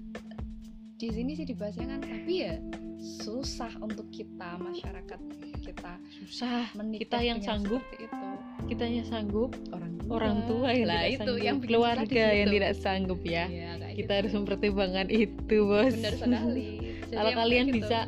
di 0.98 1.09
sini 1.09 1.38
sih 1.38 1.46
dibahasnya 1.46 1.87
kan 1.87 2.00
tapi 2.02 2.35
ya 2.42 2.59
susah 2.98 3.70
untuk 3.78 4.11
kita 4.11 4.59
masyarakat 4.59 5.20
kita 5.61 5.92
susah. 6.20 6.73
menikah 6.77 7.05
Kita 7.05 7.18
yang 7.20 7.40
sanggup. 7.44 7.83
itu. 7.96 8.27
Kitanya 8.68 9.03
sanggup. 9.05 9.53
Orang 9.73 9.92
tua, 10.01 10.16
orang 10.16 10.38
tua 10.49 10.68
yang 10.73 10.88
lah 10.88 11.03
tidak 11.03 11.11
itu 11.11 11.20
sanggup. 11.20 11.46
yang 11.46 11.59
keluarga 11.61 12.25
yang 12.33 12.49
situ. 12.49 12.57
tidak 12.57 12.73
sanggup 12.79 13.20
ya. 13.27 13.44
Kayak 13.46 13.77
kita 13.81 13.96
gitu. 13.96 14.11
harus 14.14 14.33
mempertimbangkan 14.38 15.07
itu 15.11 15.57
bos. 15.66 15.92
Benar 15.94 16.14
sekali. 16.16 16.70
Jadi 17.11 17.16
kalau 17.18 17.31
yang 17.31 17.40
kalian 17.42 17.66
gitu. 17.66 17.77
bisa 17.83 17.99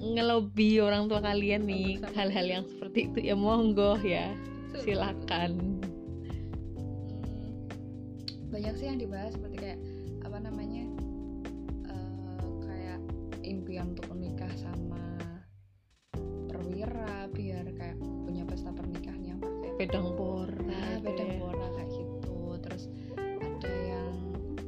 ngelobi 0.00 0.80
orang 0.80 1.12
tua 1.12 1.20
kalian 1.20 1.68
nih 1.68 2.00
hal-hal 2.16 2.46
yang 2.48 2.64
seperti 2.64 3.12
itu 3.12 3.18
ya 3.20 3.36
monggo 3.36 4.00
ya. 4.00 4.32
Betul. 4.70 4.96
silakan. 4.96 5.50
Hmm, 5.60 5.82
banyak 8.54 8.74
sih 8.78 8.86
yang 8.86 9.02
dibahas 9.02 9.34
seperti 9.34 9.56
kayak 9.58 9.78
apa 10.24 10.38
namanya 10.40 10.86
eh, 11.90 12.46
kayak 12.64 12.98
impian 13.44 13.92
untuk 13.92 14.08
menikah 14.14 14.39
perwira 16.80 17.28
biar 17.36 17.66
kayak 17.76 18.00
punya 18.00 18.40
pesta 18.48 18.72
pernikahan 18.72 19.20
yang 19.20 19.36
pakai 19.36 19.70
pedang 19.76 20.16
pora 20.16 20.48
nah, 20.64 20.96
gitu 21.04 21.22
ya. 21.28 21.36
pora 21.36 21.66
kayak 21.76 21.90
gitu. 21.92 22.36
Terus 22.56 22.84
ada 23.20 23.72
yang 23.84 24.16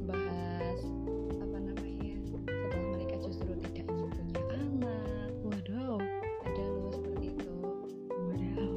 bahas 0.05 0.81
apa 1.41 1.57
namanya 1.57 2.13
setelah 2.29 2.85
menikah 2.93 3.17
justru 3.25 3.49
tidak 3.65 3.89
ingin 3.89 4.13
punya 4.13 4.41
anak. 4.53 5.31
Waduh. 5.41 6.05
Ada 6.45 6.65
loh 6.69 6.93
seperti 6.93 7.25
itu. 7.33 7.57
Waduh. 8.13 8.77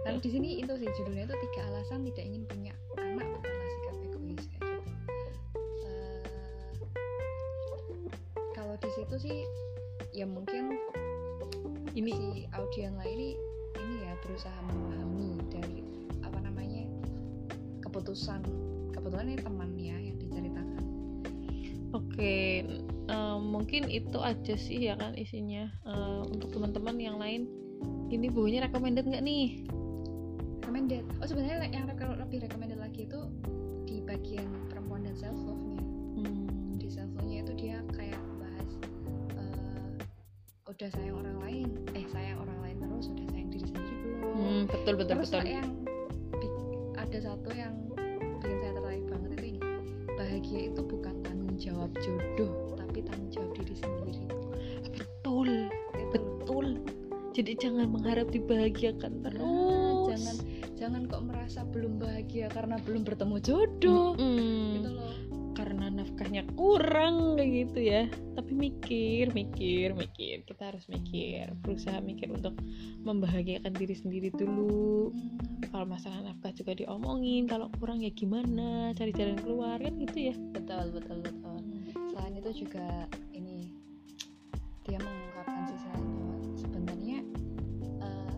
Karena 0.00 0.16
di 0.24 0.30
sini 0.32 0.48
itu 0.64 0.72
sih 0.80 0.88
judulnya 0.96 1.28
itu 1.28 1.36
tiga 1.44 1.60
alasan 1.76 2.08
tidak 2.08 2.24
ingin 2.24 2.42
punya 2.48 2.72
anak 2.96 3.28
bukanlah 3.36 3.68
sikap 3.68 3.96
egois 4.00 4.44
kayak 4.48 4.64
gitu. 4.64 4.92
Eh, 5.84 6.24
kalau 8.56 8.80
di 8.80 8.88
situ 8.96 9.16
sih 9.20 9.38
ya 10.16 10.24
mungkin 10.24 10.80
ini 11.94 12.10
si 12.12 12.80
lain 12.80 13.16
ini 13.18 13.28
ini 13.80 13.94
ya 14.04 14.12
berusaha 14.22 14.58
memahami 14.70 15.30
dari 15.50 15.78
apa 16.22 16.38
namanya 16.38 16.86
keputusan 17.82 18.44
kebetulan 18.94 19.34
ini 19.34 19.38
temannya 19.40 19.96
yang 20.10 20.16
diceritakan. 20.20 20.84
oke 21.90 22.34
em, 23.10 23.38
mungkin 23.42 23.90
itu 23.90 24.18
aja 24.22 24.54
sih 24.54 24.86
ya 24.86 24.94
kan 24.94 25.16
isinya 25.18 25.66
Eh, 25.82 26.22
untuk 26.30 26.54
teman-teman 26.54 26.96
yang 27.00 27.16
lain 27.18 27.50
ini 28.10 28.26
bukunya 28.30 28.62
recommended 28.62 29.06
nggak 29.06 29.24
nih 29.24 29.66
Recommended. 30.60 31.02
Oh 31.18 31.26
sebenarnya 31.26 31.66
yang 31.74 31.90
rek- 31.90 31.98
lebih 32.22 32.46
recommended 32.46 32.78
lagi 32.78 33.10
itu 33.10 33.20
di 33.90 33.98
bagian 34.06 34.46
perempuan 34.70 35.02
dan 35.02 35.18
self 35.18 35.34
love 35.34 35.58
nya. 35.66 35.82
Hmm, 36.22 36.78
di 36.78 36.86
self 36.86 37.10
nya 37.26 37.42
itu 37.42 37.52
dia 37.58 37.82
kayak 37.90 38.22
bahas 38.38 38.70
eh, 39.34 39.98
udah 40.70 40.88
sayang 40.94 41.18
orang 41.18 41.29
betul 44.96 45.06
betul 45.06 45.16
terus 45.22 45.30
betul. 45.30 45.46
yang 45.46 45.68
ada 47.00 47.18
satu 47.26 47.48
yang 47.56 47.74
bikin 48.38 48.56
saya 48.60 48.72
tertarik 48.76 49.04
banget 49.10 49.30
itu 49.34 49.44
ini. 49.56 49.60
Bahagia 50.14 50.60
itu 50.70 50.80
bukan 50.84 51.14
tanggung 51.24 51.54
jawab 51.56 51.90
jodoh 52.04 52.52
tapi 52.76 52.98
tanggung 53.02 53.30
jawab 53.32 53.50
diri 53.56 53.74
sendiri. 53.74 54.24
Betul 54.94 55.48
itu 55.96 56.18
betul. 56.18 56.66
Jadi 57.30 57.52
jangan 57.62 57.86
mengharap 57.94 58.28
dibahagiakan 58.34 59.12
Nah, 59.22 59.30
terus. 59.30 60.06
jangan 60.10 60.36
jangan 60.76 61.02
kok 61.06 61.22
merasa 61.24 61.60
belum 61.66 61.98
bahagia 62.02 62.46
karena 62.50 62.76
belum 62.82 63.02
bertemu 63.06 63.36
jodoh. 63.42 64.14
Mm-mm. 64.18 64.74
gitu 64.78 64.90
loh. 64.94 65.14
Karena 65.58 65.86
nafkahnya 65.90 66.42
kurang 66.54 67.34
kayak 67.38 67.50
gitu 67.66 67.80
ya. 67.80 68.02
Tapi 68.38 68.52
mikir 68.54 69.34
mikir 69.34 69.98
mikir 69.98 70.29
kita 70.60 70.76
harus 70.76 70.92
mikir 70.92 71.56
berusaha 71.64 72.04
mikir 72.04 72.28
untuk 72.28 72.52
membahagiakan 73.00 73.72
diri 73.80 73.96
sendiri 73.96 74.28
dulu. 74.28 75.08
Kalau 75.72 75.88
masalah 75.88 76.20
nafkah 76.20 76.52
juga 76.52 76.76
diomongin 76.76 77.48
kalau 77.48 77.72
kurang 77.80 78.04
ya 78.04 78.12
gimana 78.12 78.92
cari 78.92 79.08
jalan 79.16 79.40
keluar 79.40 79.80
kan 79.80 79.96
gitu 79.96 80.28
ya. 80.28 80.36
Betul 80.52 81.00
betul 81.00 81.24
betul. 81.24 81.64
Selain 82.12 82.36
itu 82.36 82.68
juga 82.68 83.08
ini 83.32 83.72
dia 84.84 85.00
mengungkapkan 85.00 85.64
sisi 85.64 85.86
lain 85.96 86.08
bahwa 86.12 86.36
sebenarnya 86.52 87.18
eh, 88.04 88.34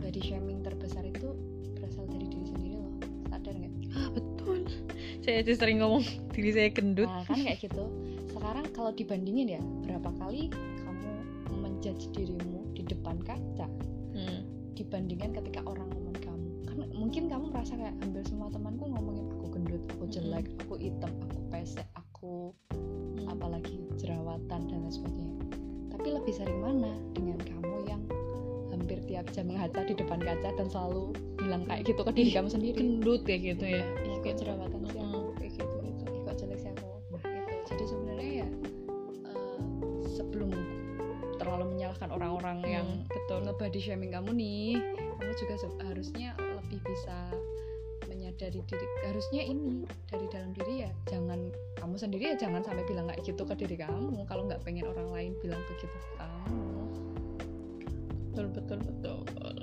body 0.00 0.20
shaming 0.24 0.64
terbesar 0.64 1.04
itu 1.04 1.28
berasal 1.76 2.08
dari 2.08 2.24
diri 2.24 2.46
sendiri 2.48 2.76
loh. 2.80 2.94
Sadar 3.28 3.52
nggak? 3.52 3.74
Ah 4.00 4.08
betul. 4.16 4.64
Saya 5.20 5.44
aja 5.44 5.52
sering 5.60 5.84
ngomong 5.84 6.08
diri 6.32 6.56
saya 6.56 6.72
gendut. 6.72 7.04
Nah 7.04 7.28
kan 7.28 7.36
kayak 7.36 7.60
gitu. 7.60 7.84
Sekarang 8.32 8.64
kalau 8.72 8.96
dibandingin 8.96 9.60
ya 9.60 9.62
berapa 9.84 10.08
kali 10.16 10.71
menjudge 11.82 12.14
dirimu 12.14 12.62
di 12.78 12.86
depan 12.86 13.18
kaca 13.26 13.66
Hmm. 14.14 14.46
dibandingkan 14.78 15.34
ketika 15.34 15.66
orang 15.66 15.90
ngomong 15.90 16.14
kamu. 16.22 16.48
Kan 16.62 16.78
mungkin 16.94 17.26
kamu 17.26 17.50
merasa 17.50 17.74
kayak 17.74 17.98
hampir 17.98 18.22
semua 18.22 18.54
temanku 18.54 18.86
ngomongin 18.86 19.26
aku 19.34 19.50
gendut 19.50 19.82
aku 19.90 20.06
jelek 20.06 20.46
aku 20.62 20.78
hitam 20.78 21.10
aku 21.26 21.42
pesek 21.50 21.88
aku 21.98 22.54
Hmm. 23.18 23.34
apalagi 23.34 23.82
jerawatan 23.98 24.70
dan 24.70 24.78
lain 24.78 24.94
sebagainya. 24.94 25.42
Tapi 25.90 26.08
lebih 26.14 26.34
sering 26.38 26.62
mana 26.62 26.94
dengan 27.18 27.42
kamu 27.42 27.76
yang 27.90 28.02
hampir 28.70 29.02
tiap 29.10 29.26
jam 29.34 29.50
mengaca 29.50 29.82
di 29.82 29.98
depan 29.98 30.22
kaca 30.22 30.54
dan 30.54 30.66
selalu 30.70 31.18
bilang 31.42 31.66
kayak 31.66 31.82
gitu 31.82 31.98
ke 32.06 32.12
diri 32.14 32.30
kamu 32.30 32.46
sendiri? 32.46 32.78
gendut 32.78 33.26
kayak 33.26 33.58
gitu 33.58 33.64
ya? 33.74 33.82
Ih 34.06 34.22
kok 34.22 34.38
jerawatan 34.38 34.86
sih 34.86 35.01
shaming 43.82 44.14
kamu 44.14 44.30
nih. 44.32 44.78
Kamu 45.18 45.32
juga 45.34 45.54
harusnya 45.82 46.38
lebih 46.38 46.78
bisa 46.86 47.34
menyadari 48.06 48.60
diri 48.68 48.86
harusnya 49.08 49.42
ini 49.42 49.88
dari 50.06 50.26
dalam 50.28 50.52
diri 50.52 50.84
ya 50.84 50.90
jangan 51.08 51.48
kamu 51.80 51.96
sendiri 51.96 52.34
ya 52.34 52.36
jangan 52.36 52.60
sampai 52.60 52.84
bilang 52.84 53.08
kayak 53.08 53.24
gitu 53.24 53.42
ke 53.46 53.54
diri 53.56 53.80
kamu 53.80 54.28
kalau 54.28 54.44
nggak 54.44 54.60
pengen 54.68 54.84
orang 54.84 55.08
lain 55.10 55.32
bilang 55.40 55.60
begitu 55.66 55.90
ke 55.90 56.10
kamu. 56.20 56.60
Betul 58.32 58.46
betul 58.54 58.78
betul. 58.84 59.56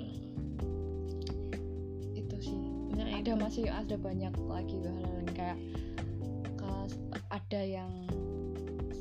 Itu 2.14 2.36
sih. 2.42 2.60
Nah, 2.94 3.06
ada 3.08 3.32
itu. 3.32 3.38
masih 3.38 3.64
ada 3.70 3.96
banyak 3.96 4.34
lagi 4.44 4.76
hal-hal 4.82 5.14
yang 5.24 5.34
kayak 5.34 5.58
ada 7.30 7.62
yang 7.62 7.90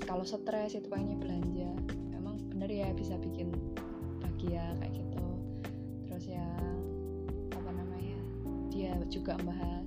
kalau 0.06 0.26
stres 0.26 0.74
itu 0.74 0.86
pengennya 0.90 1.18
belanja 1.22 1.70
memang 2.14 2.38
bener 2.54 2.70
ya 2.70 2.90
bisa 2.94 3.18
bikin 3.18 3.54
bahagia 4.22 4.74
kayak 4.82 4.94
gitu 4.94 5.09
dia 8.98 9.06
juga 9.10 9.38
membahas 9.38 9.86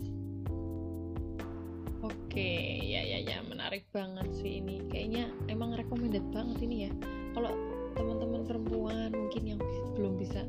Oke, 2.03 2.83
ya 2.83 2.99
ya 2.99 3.23
ya 3.23 3.39
menarik 3.47 3.87
banget 3.95 4.27
sih 4.35 4.59
ini. 4.59 4.83
Kayaknya 4.91 5.31
emang 5.47 5.79
recommended 5.79 6.27
banget 6.35 6.59
ini 6.67 6.91
ya. 6.91 6.93
Kalau 7.31 7.55
teman-teman 7.95 8.43
perempuan 8.43 9.15
mungkin 9.15 9.43
yang 9.55 9.61
belum 9.95 10.19
bisa 10.19 10.43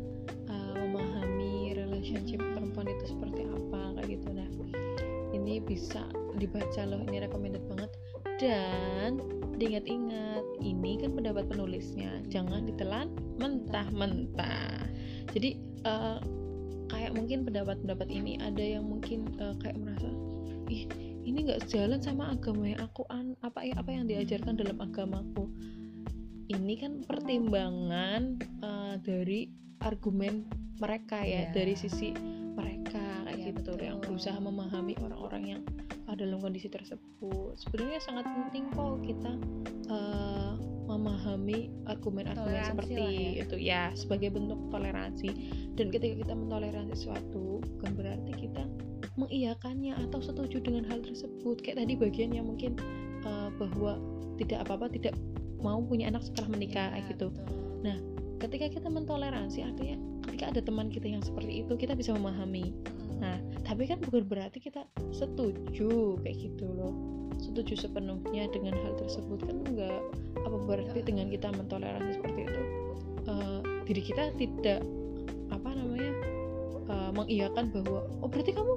uh, 0.49 0.73
memahami 0.89 1.77
relationship 1.77 2.41
perempuan 2.41 2.89
itu 2.89 3.13
seperti 3.13 3.45
apa 3.45 4.01
kayak 4.01 4.17
gitu 4.17 4.33
nah. 4.33 4.49
Ini 5.29 5.61
bisa 5.61 6.09
dibaca 6.41 6.81
loh, 6.89 7.05
ini 7.05 7.21
recommended 7.21 7.61
banget. 7.69 7.91
Dan 8.41 9.21
diingat-ingat, 9.61 10.41
ini 10.57 11.05
kan 11.05 11.13
pendapat 11.13 11.45
penulisnya, 11.53 12.17
jangan 12.33 12.65
ditelan 12.65 13.13
mentah-mentah. 13.37 14.89
Jadi 15.29 15.61
uh, 15.85 16.17
mungkin 17.13 17.45
pendapat-pendapat 17.47 18.07
ini 18.09 18.41
ada 18.41 18.61
yang 18.61 18.85
mungkin 18.89 19.29
uh, 19.39 19.53
kayak 19.61 19.77
merasa 19.77 20.09
ih 20.67 20.89
ini 21.23 21.47
nggak 21.47 21.63
sejalan 21.69 22.03
sama 22.03 22.35
agama 22.35 22.67
yang 22.67 22.81
aku 22.83 23.07
an 23.07 23.37
apa 23.45 23.63
ya 23.63 23.75
apa 23.79 23.89
yang 23.93 24.05
diajarkan 24.09 24.59
dalam 24.59 24.77
agamaku 24.83 25.47
ini 26.51 26.75
kan 26.75 26.99
pertimbangan 27.07 28.35
uh, 28.59 28.99
dari 28.99 29.47
argumen 29.79 30.43
mereka 30.81 31.23
ya, 31.23 31.47
Iya. 31.47 31.55
dari 31.55 31.75
sisi 31.79 32.11
mereka 32.53 32.99
kayak 33.23 33.39
Iya, 33.39 33.45
gitu 33.55 33.71
betul. 33.73 33.87
yang 33.87 33.97
berusaha 34.03 34.37
memahami 34.39 34.93
orang-orang 34.99 35.43
yang 35.57 35.61
dalam 36.17 36.39
kondisi 36.39 36.69
tersebut. 36.69 37.57
Sebenarnya 37.59 37.99
sangat 38.01 38.25
penting 38.27 38.69
kok 38.73 39.01
kita 39.05 39.31
uh, 39.89 40.53
memahami 40.83 41.71
argumen-argumen 41.87 42.53
Toleransi 42.59 42.71
seperti 42.75 43.03
ya. 43.03 43.41
itu 43.43 43.55
ya 43.57 43.83
sebagai 43.95 44.29
bentuk 44.35 44.59
toleransi. 44.69 45.29
Dan 45.73 45.89
ketika 45.89 46.27
kita 46.27 46.33
mentoleransi 46.35 46.93
sesuatu 46.93 47.63
bukan 47.79 47.91
berarti 47.97 48.31
kita 48.35 48.63
mengiyakannya 49.15 49.93
atau 50.09 50.19
setuju 50.19 50.61
dengan 50.61 50.85
hal 50.89 51.01
tersebut. 51.01 51.61
Kayak 51.63 51.85
tadi 51.85 51.93
bagian 51.97 52.31
yang 52.35 52.45
mungkin 52.49 52.77
uh, 53.23 53.49
bahwa 53.57 53.97
tidak 54.37 54.65
apa-apa 54.67 54.89
tidak 54.91 55.15
mau 55.63 55.79
punya 55.79 56.11
anak 56.11 56.25
setelah 56.25 56.57
menikah 56.57 56.91
kayak 56.91 57.05
gitu. 57.15 57.27
betul. 57.81 57.99
Ketika 58.43 58.67
kita 58.67 58.91
mentoleransi 58.91 59.63
artinya 59.63 59.95
ketika 60.27 60.51
ada 60.51 60.61
teman 60.65 60.91
kita 60.91 61.07
yang 61.07 61.23
seperti 61.23 61.63
itu 61.63 61.73
kita 61.79 61.95
bisa 61.95 62.11
memahami. 62.11 62.75
Nah, 63.23 63.37
tapi 63.63 63.87
kan 63.87 63.97
bukan 63.97 64.23
berarti 64.23 64.59
kita 64.59 64.83
setuju 65.11 65.89
kayak 66.19 66.37
gitu 66.41 66.67
loh. 66.67 66.91
Setuju 67.35 67.73
sepenuhnya 67.77 68.47
dengan 68.47 68.75
hal 68.77 68.93
tersebut 68.95 69.41
kan 69.41 69.63
enggak 69.63 69.99
apa 70.37 70.57
berarti 70.59 70.99
Ya. 70.99 71.05
dengan 71.05 71.27
kita 71.27 71.47
mentoleransi 71.49 72.11
seperti 72.13 72.39
itu 72.43 72.61
eh, 73.23 73.57
diri 73.83 74.01
kita 74.01 74.23
tidak 74.33 74.79
apa 75.49 75.69
namanya 75.71 76.11
eh, 76.85 77.11
mengiyakan 77.11 77.71
bahwa 77.71 77.99
oh 78.19 78.27
berarti 78.27 78.51
kamu 78.51 78.73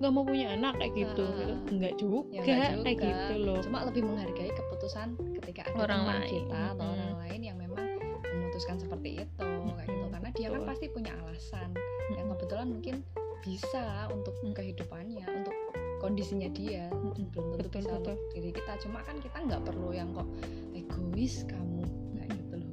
nggak 0.00 0.12
mau 0.12 0.24
punya 0.24 0.48
anak 0.50 0.74
kayak 0.74 0.92
gitu, 0.96 1.22
Ah. 1.22 1.36
gitu. 1.36 1.54
enggak 1.70 1.94
juga, 1.94 2.20
Ya, 2.32 2.40
enggak 2.40 2.70
kayak 2.82 2.96
juga. 2.96 3.04
gitu 3.04 3.34
loh 3.38 3.58
cuma 3.60 3.78
lebih 3.84 4.02
menghargai 4.02 4.48
keputusan 4.50 5.08
ketika 5.38 5.60
ada 5.66 5.76
Orang 5.78 6.02
lain. 6.02 6.30
kita 6.40 6.60
atau 6.72 6.80
Mm-mm. 6.82 6.96
orang 6.98 7.14
lain 7.20 7.40
yang 7.42 7.56
memang 7.58 7.84
memutuskan 8.26 8.76
seperti 8.76 9.08
itu 9.18 9.44
kayak 9.44 9.84
gitu 9.86 9.92
Mm-mm, 9.94 10.10
karena 10.10 10.28
dia 10.32 10.48
kan 10.50 10.62
pasti 10.64 10.86
punya 10.88 11.12
alasan 11.14 11.68
yang 12.10 12.24
Mm-mm. 12.24 12.32
kebetulan 12.34 12.66
mungkin 12.66 12.94
bisa 13.40 13.82
untuk 14.08 14.32
Mm. 14.40 14.52
kehidupannya 14.52 15.24
untuk 15.26 15.56
kondisinya 15.98 16.48
dia 16.48 16.88
Mm-mm. 16.90 17.28
belum 17.30 17.46
tentu 17.56 17.68
Betul, 17.68 17.80
bisa 17.80 17.92
betul. 17.92 17.98
untuk 18.00 18.18
diri 18.32 18.50
kita 18.52 18.72
cuma 18.80 18.98
kan 19.00 19.16
kita 19.18 19.36
nggak 19.36 19.62
perlu 19.62 19.88
yang 19.92 20.08
kok 20.12 20.28
egois 20.72 21.44
kamu 21.44 21.84
kayak 22.14 22.28
gitu 22.34 22.54
loh 22.56 22.72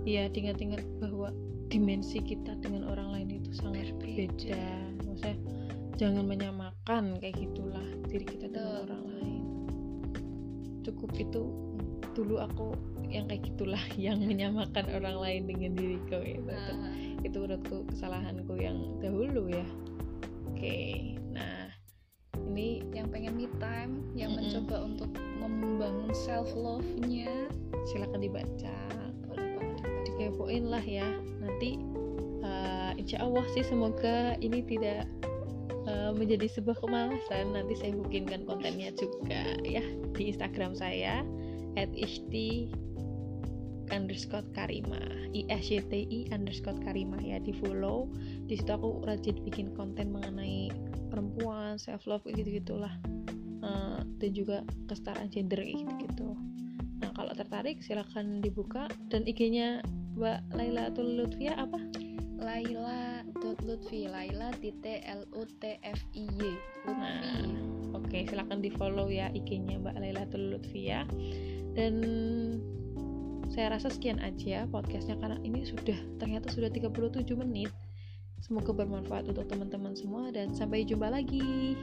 Iya, 0.00 0.22
ingat-ingat 0.28 0.80
bahwa 0.98 1.28
dimensi 1.66 2.18
kita 2.18 2.56
dengan 2.58 2.88
orang 2.88 3.14
lain 3.14 3.28
itu 3.36 3.52
sangat 3.52 3.92
Berbeda. 3.96 4.48
beda. 4.48 4.64
Maksudnya 5.06 5.36
jangan 5.94 6.24
menyamakan 6.26 7.04
kayak 7.20 7.36
gitulah 7.38 7.84
diri 8.08 8.24
kita 8.24 8.48
dengan 8.48 8.88
orang 8.88 9.02
lain. 9.06 9.42
Cukup 10.80 11.10
itu 11.14 11.42
dulu 12.10 12.40
aku 12.40 12.72
yang 13.06 13.28
kayak 13.28 13.44
gitulah 13.46 13.82
yang 14.00 14.18
menyamakan 14.18 14.88
orang 14.90 15.16
lain 15.20 15.42
dengan 15.46 15.76
diriku 15.76 16.18
itu. 16.24 16.48
Itu, 16.48 16.72
Nah, 16.74 16.94
itu 17.20 17.36
menurutku 17.36 17.76
kesalahanku 17.92 18.54
yang 18.56 18.78
dahulu 18.98 19.52
ya. 19.52 19.66
Oke. 20.50 21.14
Nah, 21.30 21.70
ini 22.50 22.82
yang 22.92 23.08
pengen 23.08 23.38
me 23.38 23.46
time 23.62 24.04
yang 24.12 24.34
Mm-mm. 24.34 24.50
mencoba 24.50 24.76
untuk 24.84 25.10
membangun 25.38 26.12
self 26.12 26.50
love 26.52 26.86
nya 27.06 27.30
silakan 27.88 28.20
dibaca. 28.20 28.76
boleh 29.24 29.72
dikepoin 30.04 30.64
lah 30.68 30.82
ya 30.82 31.06
nanti 31.40 31.80
uh, 32.44 32.92
insya 32.98 33.22
Allah 33.24 33.46
sih 33.56 33.64
semoga 33.64 34.36
ini 34.42 34.60
tidak 34.66 35.08
uh, 35.88 36.12
menjadi 36.12 36.50
sebuah 36.50 36.76
kemalasan 36.82 37.54
nanti 37.56 37.74
saya 37.78 37.96
bikinkan 37.96 38.44
kontennya 38.44 38.92
juga 38.98 39.56
ya 39.64 39.84
di 40.18 40.34
Instagram 40.34 40.76
saya 40.76 41.24
at 41.78 41.88
underscore 43.90 44.46
karima. 44.56 44.98
I 46.10 46.30
underscore 46.34 46.78
karima. 46.82 47.18
Ya 47.22 47.38
di 47.38 47.54
follow. 47.54 48.10
Di 48.48 48.58
situ 48.58 48.70
aku 48.70 49.04
rajin 49.06 49.38
bikin 49.46 49.74
konten 49.76 50.10
mengenai 50.14 50.70
perempuan 51.10 51.78
self 51.78 52.06
love 52.06 52.24
gitu 52.26 52.62
gitulah 52.62 52.94
Uh, 53.60 54.00
dan 54.16 54.32
juga 54.32 54.64
kesetaraan 54.88 55.28
gender 55.28 55.60
gitu 55.60 55.84
gitu 56.00 56.32
nah 57.00 57.12
kalau 57.12 57.32
tertarik 57.36 57.80
silahkan 57.84 58.40
dibuka. 58.40 58.88
Dan 59.08 59.24
IG-nya 59.28 59.84
Mbak 60.16 60.52
Laila 60.56 60.88
atau 60.92 61.04
Lutfia 61.04 61.56
apa? 61.56 61.80
Laila 62.40 63.24
Lutfi. 63.64 64.08
Laila 64.08 64.52
titik 64.60 65.04
L 65.04 65.28
U 65.36 65.44
T 65.44 65.76
F 65.84 66.00
I 66.16 66.24
Y. 66.28 66.52
Lutfi 66.88 66.88
Nah, 66.88 67.20
Oke, 67.96 68.24
silakan 68.28 68.64
di 68.64 68.72
follow 68.72 69.12
ya 69.12 69.28
IG-nya 69.32 69.80
Mbak 69.80 69.96
Lailatul 70.00 70.56
Lutfia. 70.56 71.04
Dan 71.76 71.94
saya 73.50 73.74
rasa 73.74 73.90
sekian 73.90 74.22
aja 74.22 74.62
podcastnya 74.70 75.18
karena 75.18 75.38
ini 75.42 75.66
sudah 75.66 75.98
ternyata 76.22 76.54
sudah 76.54 76.70
37 76.70 77.34
menit. 77.34 77.74
Semoga 78.40 78.72
bermanfaat 78.72 79.26
untuk 79.28 79.44
teman-teman 79.50 79.92
semua 79.92 80.30
dan 80.30 80.54
sampai 80.54 80.86
jumpa 80.86 81.10
lagi. 81.10 81.76